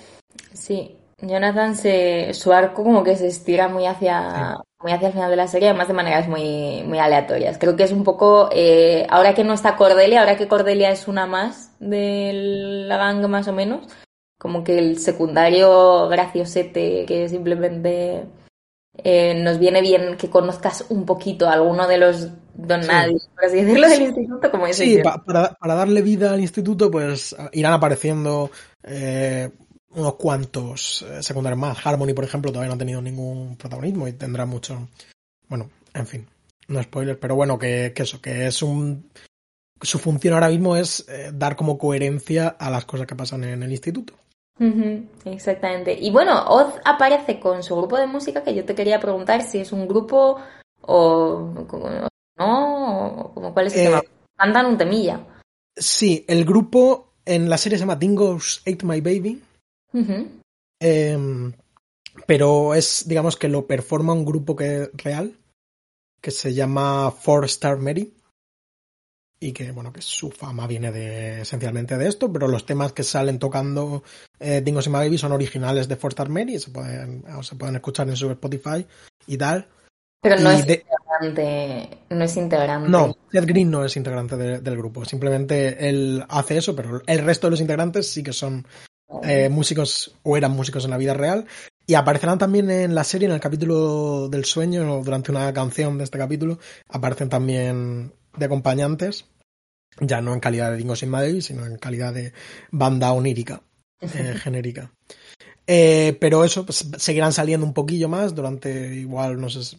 [0.52, 0.96] Sí.
[1.20, 5.36] Jonathan se, su arco como que se estira muy hacia, muy hacia el final de
[5.36, 7.58] la serie, además de maneras muy, muy aleatorias.
[7.58, 11.06] Creo que es un poco, eh, ahora que no está Cordelia, ahora que Cordelia es
[11.06, 12.32] una más de
[12.88, 13.86] la gang más o menos,
[14.36, 18.24] como que el secundario graciosete que simplemente
[18.99, 23.47] eh, nos viene bien que conozcas un poquito a alguno de los don nadie, por
[23.47, 28.51] así decirlo, del instituto, como Sí, para, darle vida al instituto, pues irán apareciendo
[28.82, 29.51] eh,
[29.90, 31.86] unos cuantos eh, secundarios más.
[31.86, 34.88] Harmony, por ejemplo, todavía no ha tenido ningún protagonismo y tendrá mucho.
[35.49, 36.26] Bueno, en fin,
[36.68, 39.11] no spoilers, pero bueno, que, eso, que es un.
[39.80, 43.72] Su función ahora mismo es dar como coherencia a las cosas que pasan en el
[43.72, 44.21] instituto
[45.24, 45.96] exactamente.
[45.98, 49.59] Y bueno, Oz aparece con su grupo de música que yo te quería preguntar si
[49.59, 50.40] es un grupo
[50.82, 51.53] o,
[52.36, 53.98] no, o como cuál es el tema.
[53.98, 55.26] Eh, Cantan un temilla.
[55.76, 59.42] Sí, el grupo en la serie se llama Dingoes Ate My Baby.
[60.80, 61.53] Em,
[62.26, 65.38] pero es, digamos que lo performa un grupo que es real,
[66.20, 68.14] que se llama Four Star Mary
[69.43, 73.03] y que bueno que su fama viene de esencialmente de esto pero los temas que
[73.03, 74.05] salen tocando
[74.38, 78.09] eh, Dingos y Baby son originales de Four Star Mary se pueden se pueden escuchar
[78.09, 78.86] en su Spotify
[79.26, 79.66] y tal.
[80.20, 82.88] Pero no es integrante no es integrante.
[82.88, 87.49] No Ed Green no es integrante del grupo simplemente él hace eso pero el resto
[87.49, 88.64] de los integrantes sí que son
[89.24, 91.47] eh, músicos o eran músicos en la vida real
[91.84, 96.05] y aparecerán también en la serie en el capítulo del sueño durante una canción de
[96.05, 99.26] este capítulo aparecen también de acompañantes
[100.01, 102.32] ya no en calidad de Dingo sin Madrid, sino en calidad de
[102.70, 103.62] banda onírica,
[104.01, 104.93] eh, genérica.
[105.66, 109.76] Eh, pero eso, pues, seguirán saliendo un poquillo más durante igual, no sé,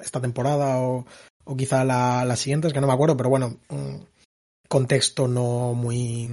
[0.00, 1.06] esta temporada o,
[1.44, 3.58] o quizá la, la siguiente, es que no me acuerdo, pero bueno,
[4.68, 6.30] contexto no muy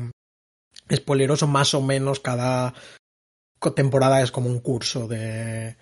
[0.91, 2.73] spoileroso, más o menos cada
[3.75, 5.75] temporada es como un curso de,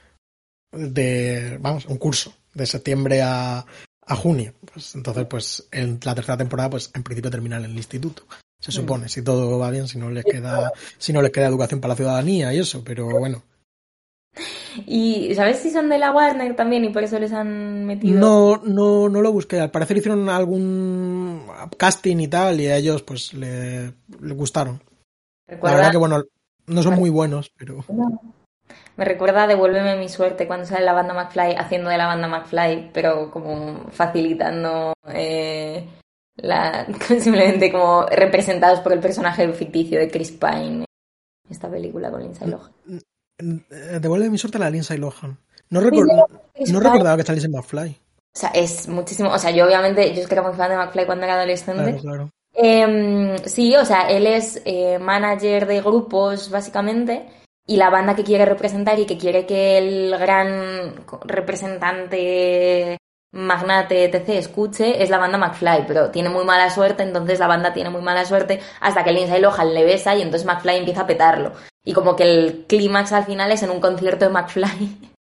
[0.72, 3.66] de vamos, un curso de septiembre a,
[4.06, 4.54] a junio.
[4.72, 8.24] Pues entonces, pues en la tercera temporada, pues en principio termina en el instituto.
[8.60, 8.74] Se mm.
[8.74, 11.94] supone, si todo va bien, si no les queda, si no les queda educación para
[11.94, 13.44] la ciudadanía y eso, pero bueno.
[14.88, 18.20] ¿Y sabes si son de la Warner también y por eso les han metido?
[18.20, 19.60] No, no, no lo busqué.
[19.60, 21.46] Al parecer hicieron algún
[21.78, 24.82] casting y tal y a ellos pues le, le gustaron.
[25.48, 26.24] La verdad que bueno,
[26.66, 27.86] no son muy buenos, pero...
[28.96, 32.92] Me recuerda Devuélveme mi suerte cuando sale la banda McFly haciendo de la banda McFly,
[32.94, 35.84] pero como facilitando eh,
[36.36, 36.86] la,
[37.20, 40.86] simplemente como representados por el personaje ficticio de Chris Pine
[41.50, 42.72] esta película con Lindsay Lohan.
[43.40, 45.38] Eh, Devuélveme mi suerte a la Lindsay Lohan.
[45.70, 48.00] No, no recordaba que saliese McFly.
[48.36, 49.32] O sea, es muchísimo.
[49.32, 51.84] O sea, yo obviamente, yo es que era muy fan de McFly cuando era adolescente.
[51.84, 52.30] Claro, claro.
[52.56, 57.28] Eh, sí, o sea, él es eh, manager de grupos, básicamente
[57.66, 60.96] y la banda que quiere representar y que quiere que el gran
[61.26, 62.98] representante
[63.32, 67.74] magnate etc escuche es la banda McFly, pero tiene muy mala suerte, entonces la banda
[67.74, 71.08] tiene muy mala suerte hasta que Lindsay Lohan le besa y entonces McFly empieza a
[71.08, 71.54] petarlo.
[71.84, 75.10] Y como que el clímax al final es en un concierto de McFly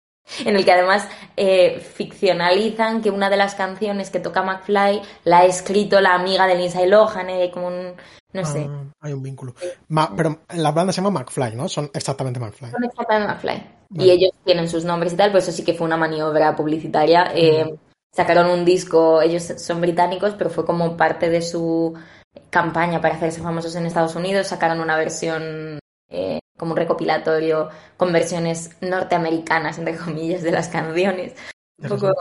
[0.45, 5.39] en el que además eh, ficcionalizan que una de las canciones que toca McFly la
[5.39, 7.93] ha escrito la amiga de Lindsay Lohan, eh, como un,
[8.33, 8.67] no ah, sé.
[9.01, 9.53] Hay un vínculo.
[10.15, 11.69] pero la banda se llama McFly, ¿no?
[11.69, 12.71] Son exactamente McFly.
[12.71, 13.83] Son exactamente McFly.
[13.95, 17.31] Y ellos tienen sus nombres y tal, pues eso sí que fue una maniobra publicitaria.
[17.35, 17.75] Eh,
[18.11, 21.93] sacaron un disco, ellos son británicos, pero fue como parte de su
[22.49, 24.47] campaña para hacerse famosos en Estados Unidos.
[24.47, 25.77] Sacaron una versión
[26.13, 31.33] eh, como un recopilatorio con versiones norteamericanas, entre comillas, de las canciones.
[31.79, 32.13] Un poco...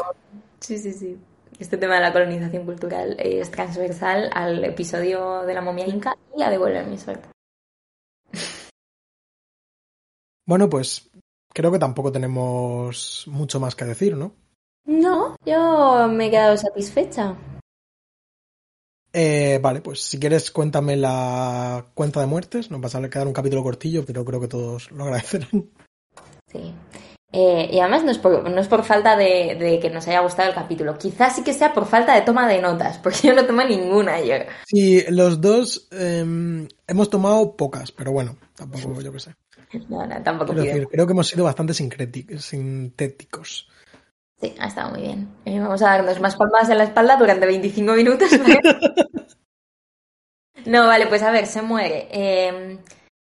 [0.61, 1.19] Sí, sí, sí.
[1.59, 6.43] Este tema de la colonización cultural es transversal al episodio de la momia inca y
[6.43, 7.29] a devolver mi suerte.
[10.47, 11.11] Bueno, pues
[11.53, 14.33] creo que tampoco tenemos mucho más que decir, ¿no?
[14.87, 17.37] No, yo me he quedado satisfecha.
[19.13, 22.71] Eh, vale, pues si quieres cuéntame la cuenta de muertes.
[22.71, 25.71] Nos vas a quedar un capítulo cortillo, pero creo que todos lo agradecerán.
[26.51, 26.75] Sí.
[27.35, 30.51] Eh, y además no es por, no es por falta de, que nos haya gustado
[30.51, 30.99] el capítulo.
[30.99, 34.17] Quizás sí que sea por falta de toma de notas, porque yo no tomé ninguna
[34.17, 34.49] ayer.
[34.67, 39.35] Sí, los dos em, hemos tomado pocas, pero bueno, tampoco yo qué sé.
[39.89, 43.71] No, no, tampoco creo que hemos sido bastante sintéticos.
[44.43, 45.29] Sí, ha estado muy bien.
[45.45, 48.29] Eh, vamos a darnos más palmas en la espalda durante 25 minutos.
[50.67, 52.09] no, vale, pues a ver, se muere.
[52.11, 52.79] Em,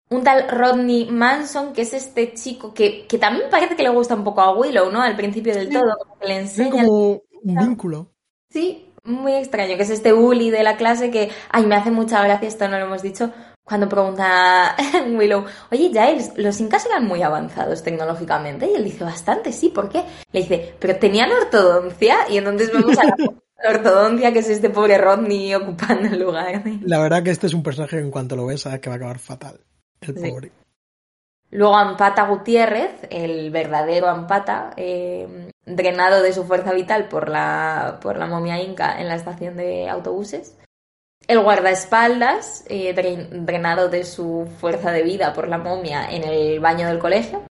[0.09, 4.15] un tal Rodney Manson, que es este chico que, que, también parece que le gusta
[4.15, 5.01] un poco a Willow, ¿no?
[5.01, 6.69] Al principio del todo, como que le enseña.
[6.69, 8.13] como un vínculo.
[8.49, 12.23] Sí, muy extraño, que es este bully de la clase que, ay, me hace mucha
[12.23, 13.33] gracia, esto no lo hemos dicho,
[13.63, 14.75] cuando pregunta
[15.07, 18.69] Willow, oye Giles, los incas eran muy avanzados tecnológicamente.
[18.69, 20.03] Y él dice, bastante, sí, ¿por qué?
[20.31, 22.29] Le dice, pero tenían ortodoncia.
[22.29, 23.03] Y entonces vemos a
[23.63, 26.61] la ortodoncia, que es este pobre Rodney ocupando el lugar.
[26.81, 28.95] La verdad que este es un personaje que en cuanto lo ves sabes que va
[28.95, 29.59] a acabar fatal.
[30.01, 30.51] El pobre.
[31.51, 38.17] Luego Ampata Gutiérrez, el verdadero Ampata, eh, drenado de su fuerza vital por la, por
[38.17, 40.57] la momia inca en la estación de autobuses.
[41.27, 46.87] El guardaespaldas, eh, drenado de su fuerza de vida por la momia en el baño
[46.87, 47.43] del colegio.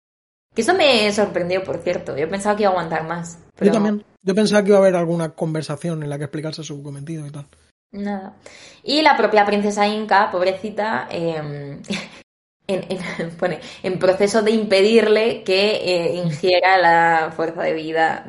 [0.54, 2.16] Que eso me sorprendió, por cierto.
[2.16, 3.38] Yo pensaba que iba a aguantar más.
[3.60, 4.04] Yo también.
[4.22, 7.30] Yo pensaba que iba a haber alguna conversación en la que explicarse su cometido y
[7.30, 7.46] tal.
[7.92, 8.36] Nada.
[8.82, 11.82] Y la propia princesa Inca, pobrecita, em,
[12.66, 18.26] en, pone, en proceso de impedirle que eh, ingiera la fuerza de vida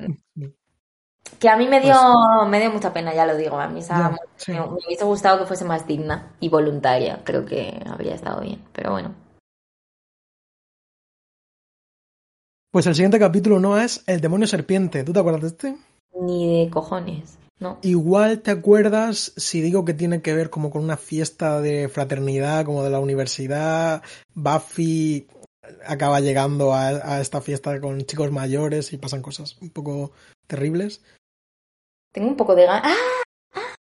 [1.39, 3.59] que a mí me dio, pues me dio mucha pena, ya lo digo.
[3.59, 3.81] A mí
[4.47, 7.21] me, hubiese gustado que fuese más digna y voluntaria.
[7.23, 9.13] Creo que habría estado bien, pero bueno.
[12.71, 15.03] Pues el siguiente capítulo no es El demonio serpiente.
[15.03, 15.77] ¿Tú te acuerdas de este?
[16.19, 17.77] Ni de cojones, ¿no?
[17.83, 22.65] Igual te acuerdas si digo que tiene que ver como con una fiesta de fraternidad,
[22.65, 24.01] como de la universidad.
[24.33, 25.27] Buffy
[25.85, 30.11] acaba llegando a, a esta fiesta con chicos mayores y pasan cosas un poco
[30.47, 31.01] terribles.
[32.13, 32.83] Tengo un poco de ganas.
[32.85, 33.23] ¡Ah!
[33.55, 33.75] ¡Ah!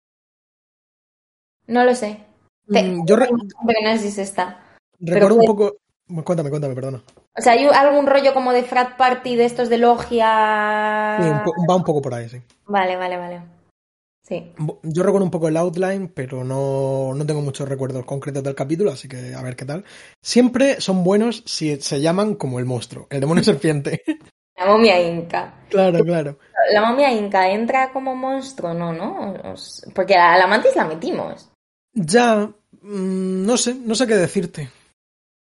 [1.68, 2.18] No lo sé.
[2.66, 4.78] Mm, yo no sé si es esta.
[4.98, 5.76] Recuerdo un poco.
[6.24, 7.02] Cuéntame, cuéntame, perdona.
[7.38, 11.18] O sea, hay algún rollo como de frat party de estos de logia.
[11.20, 12.40] Sí, va un poco por ahí, sí.
[12.66, 13.42] Vale, vale, vale.
[14.22, 14.52] Sí.
[14.82, 18.92] Yo recuerdo un poco el outline, pero no, no tengo muchos recuerdos concretos del capítulo,
[18.92, 19.84] así que a ver qué tal.
[20.22, 24.02] Siempre son buenos si se llaman como el monstruo, el demonio serpiente.
[24.56, 25.54] La momia inca.
[25.68, 26.38] Claro, claro.
[26.72, 29.34] La momia inca entra como monstruo, no, ¿no?
[29.94, 31.50] Porque a la mantis la metimos.
[31.94, 32.50] Ya,
[32.82, 34.70] mm, no sé, no sé qué decirte.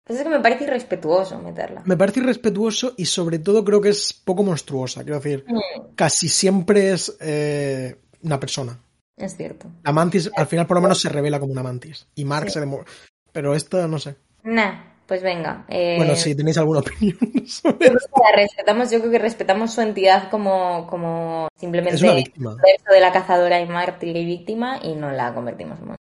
[0.05, 1.83] Pues es que me parece irrespetuoso meterla.
[1.87, 5.03] Me parece irrespetuoso y sobre todo creo que es poco monstruosa.
[5.03, 5.95] Quiero decir, mm.
[5.95, 8.79] casi siempre es eh, una persona.
[9.17, 9.71] Es cierto.
[9.83, 12.07] La mantis al final por lo menos se revela como una mantis.
[12.15, 12.85] Y Mark se demora.
[13.33, 14.17] Pero esto no sé.
[14.43, 15.65] Nah, pues venga.
[15.69, 17.91] Eh, bueno, si tenéis alguna opinión sobre
[18.37, 22.57] respetamos, yo creo que respetamos su entidad como, como simplemente es una víctima.
[22.91, 26.05] de la cazadora y mártir y víctima y no la convertimos en monstruo.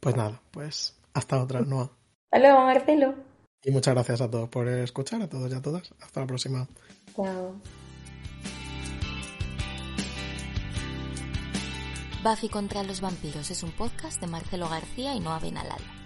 [0.00, 1.90] Pues nada, pues hasta otra, Noah.
[2.30, 3.14] Hasta luego, Marcelo.
[3.64, 5.92] Y muchas gracias a todos por escuchar, a todos y a todas.
[6.00, 6.68] Hasta la próxima.
[7.14, 7.54] Chao.
[12.22, 16.05] Buffy contra los vampiros es un podcast de Marcelo García y Noah Benalal.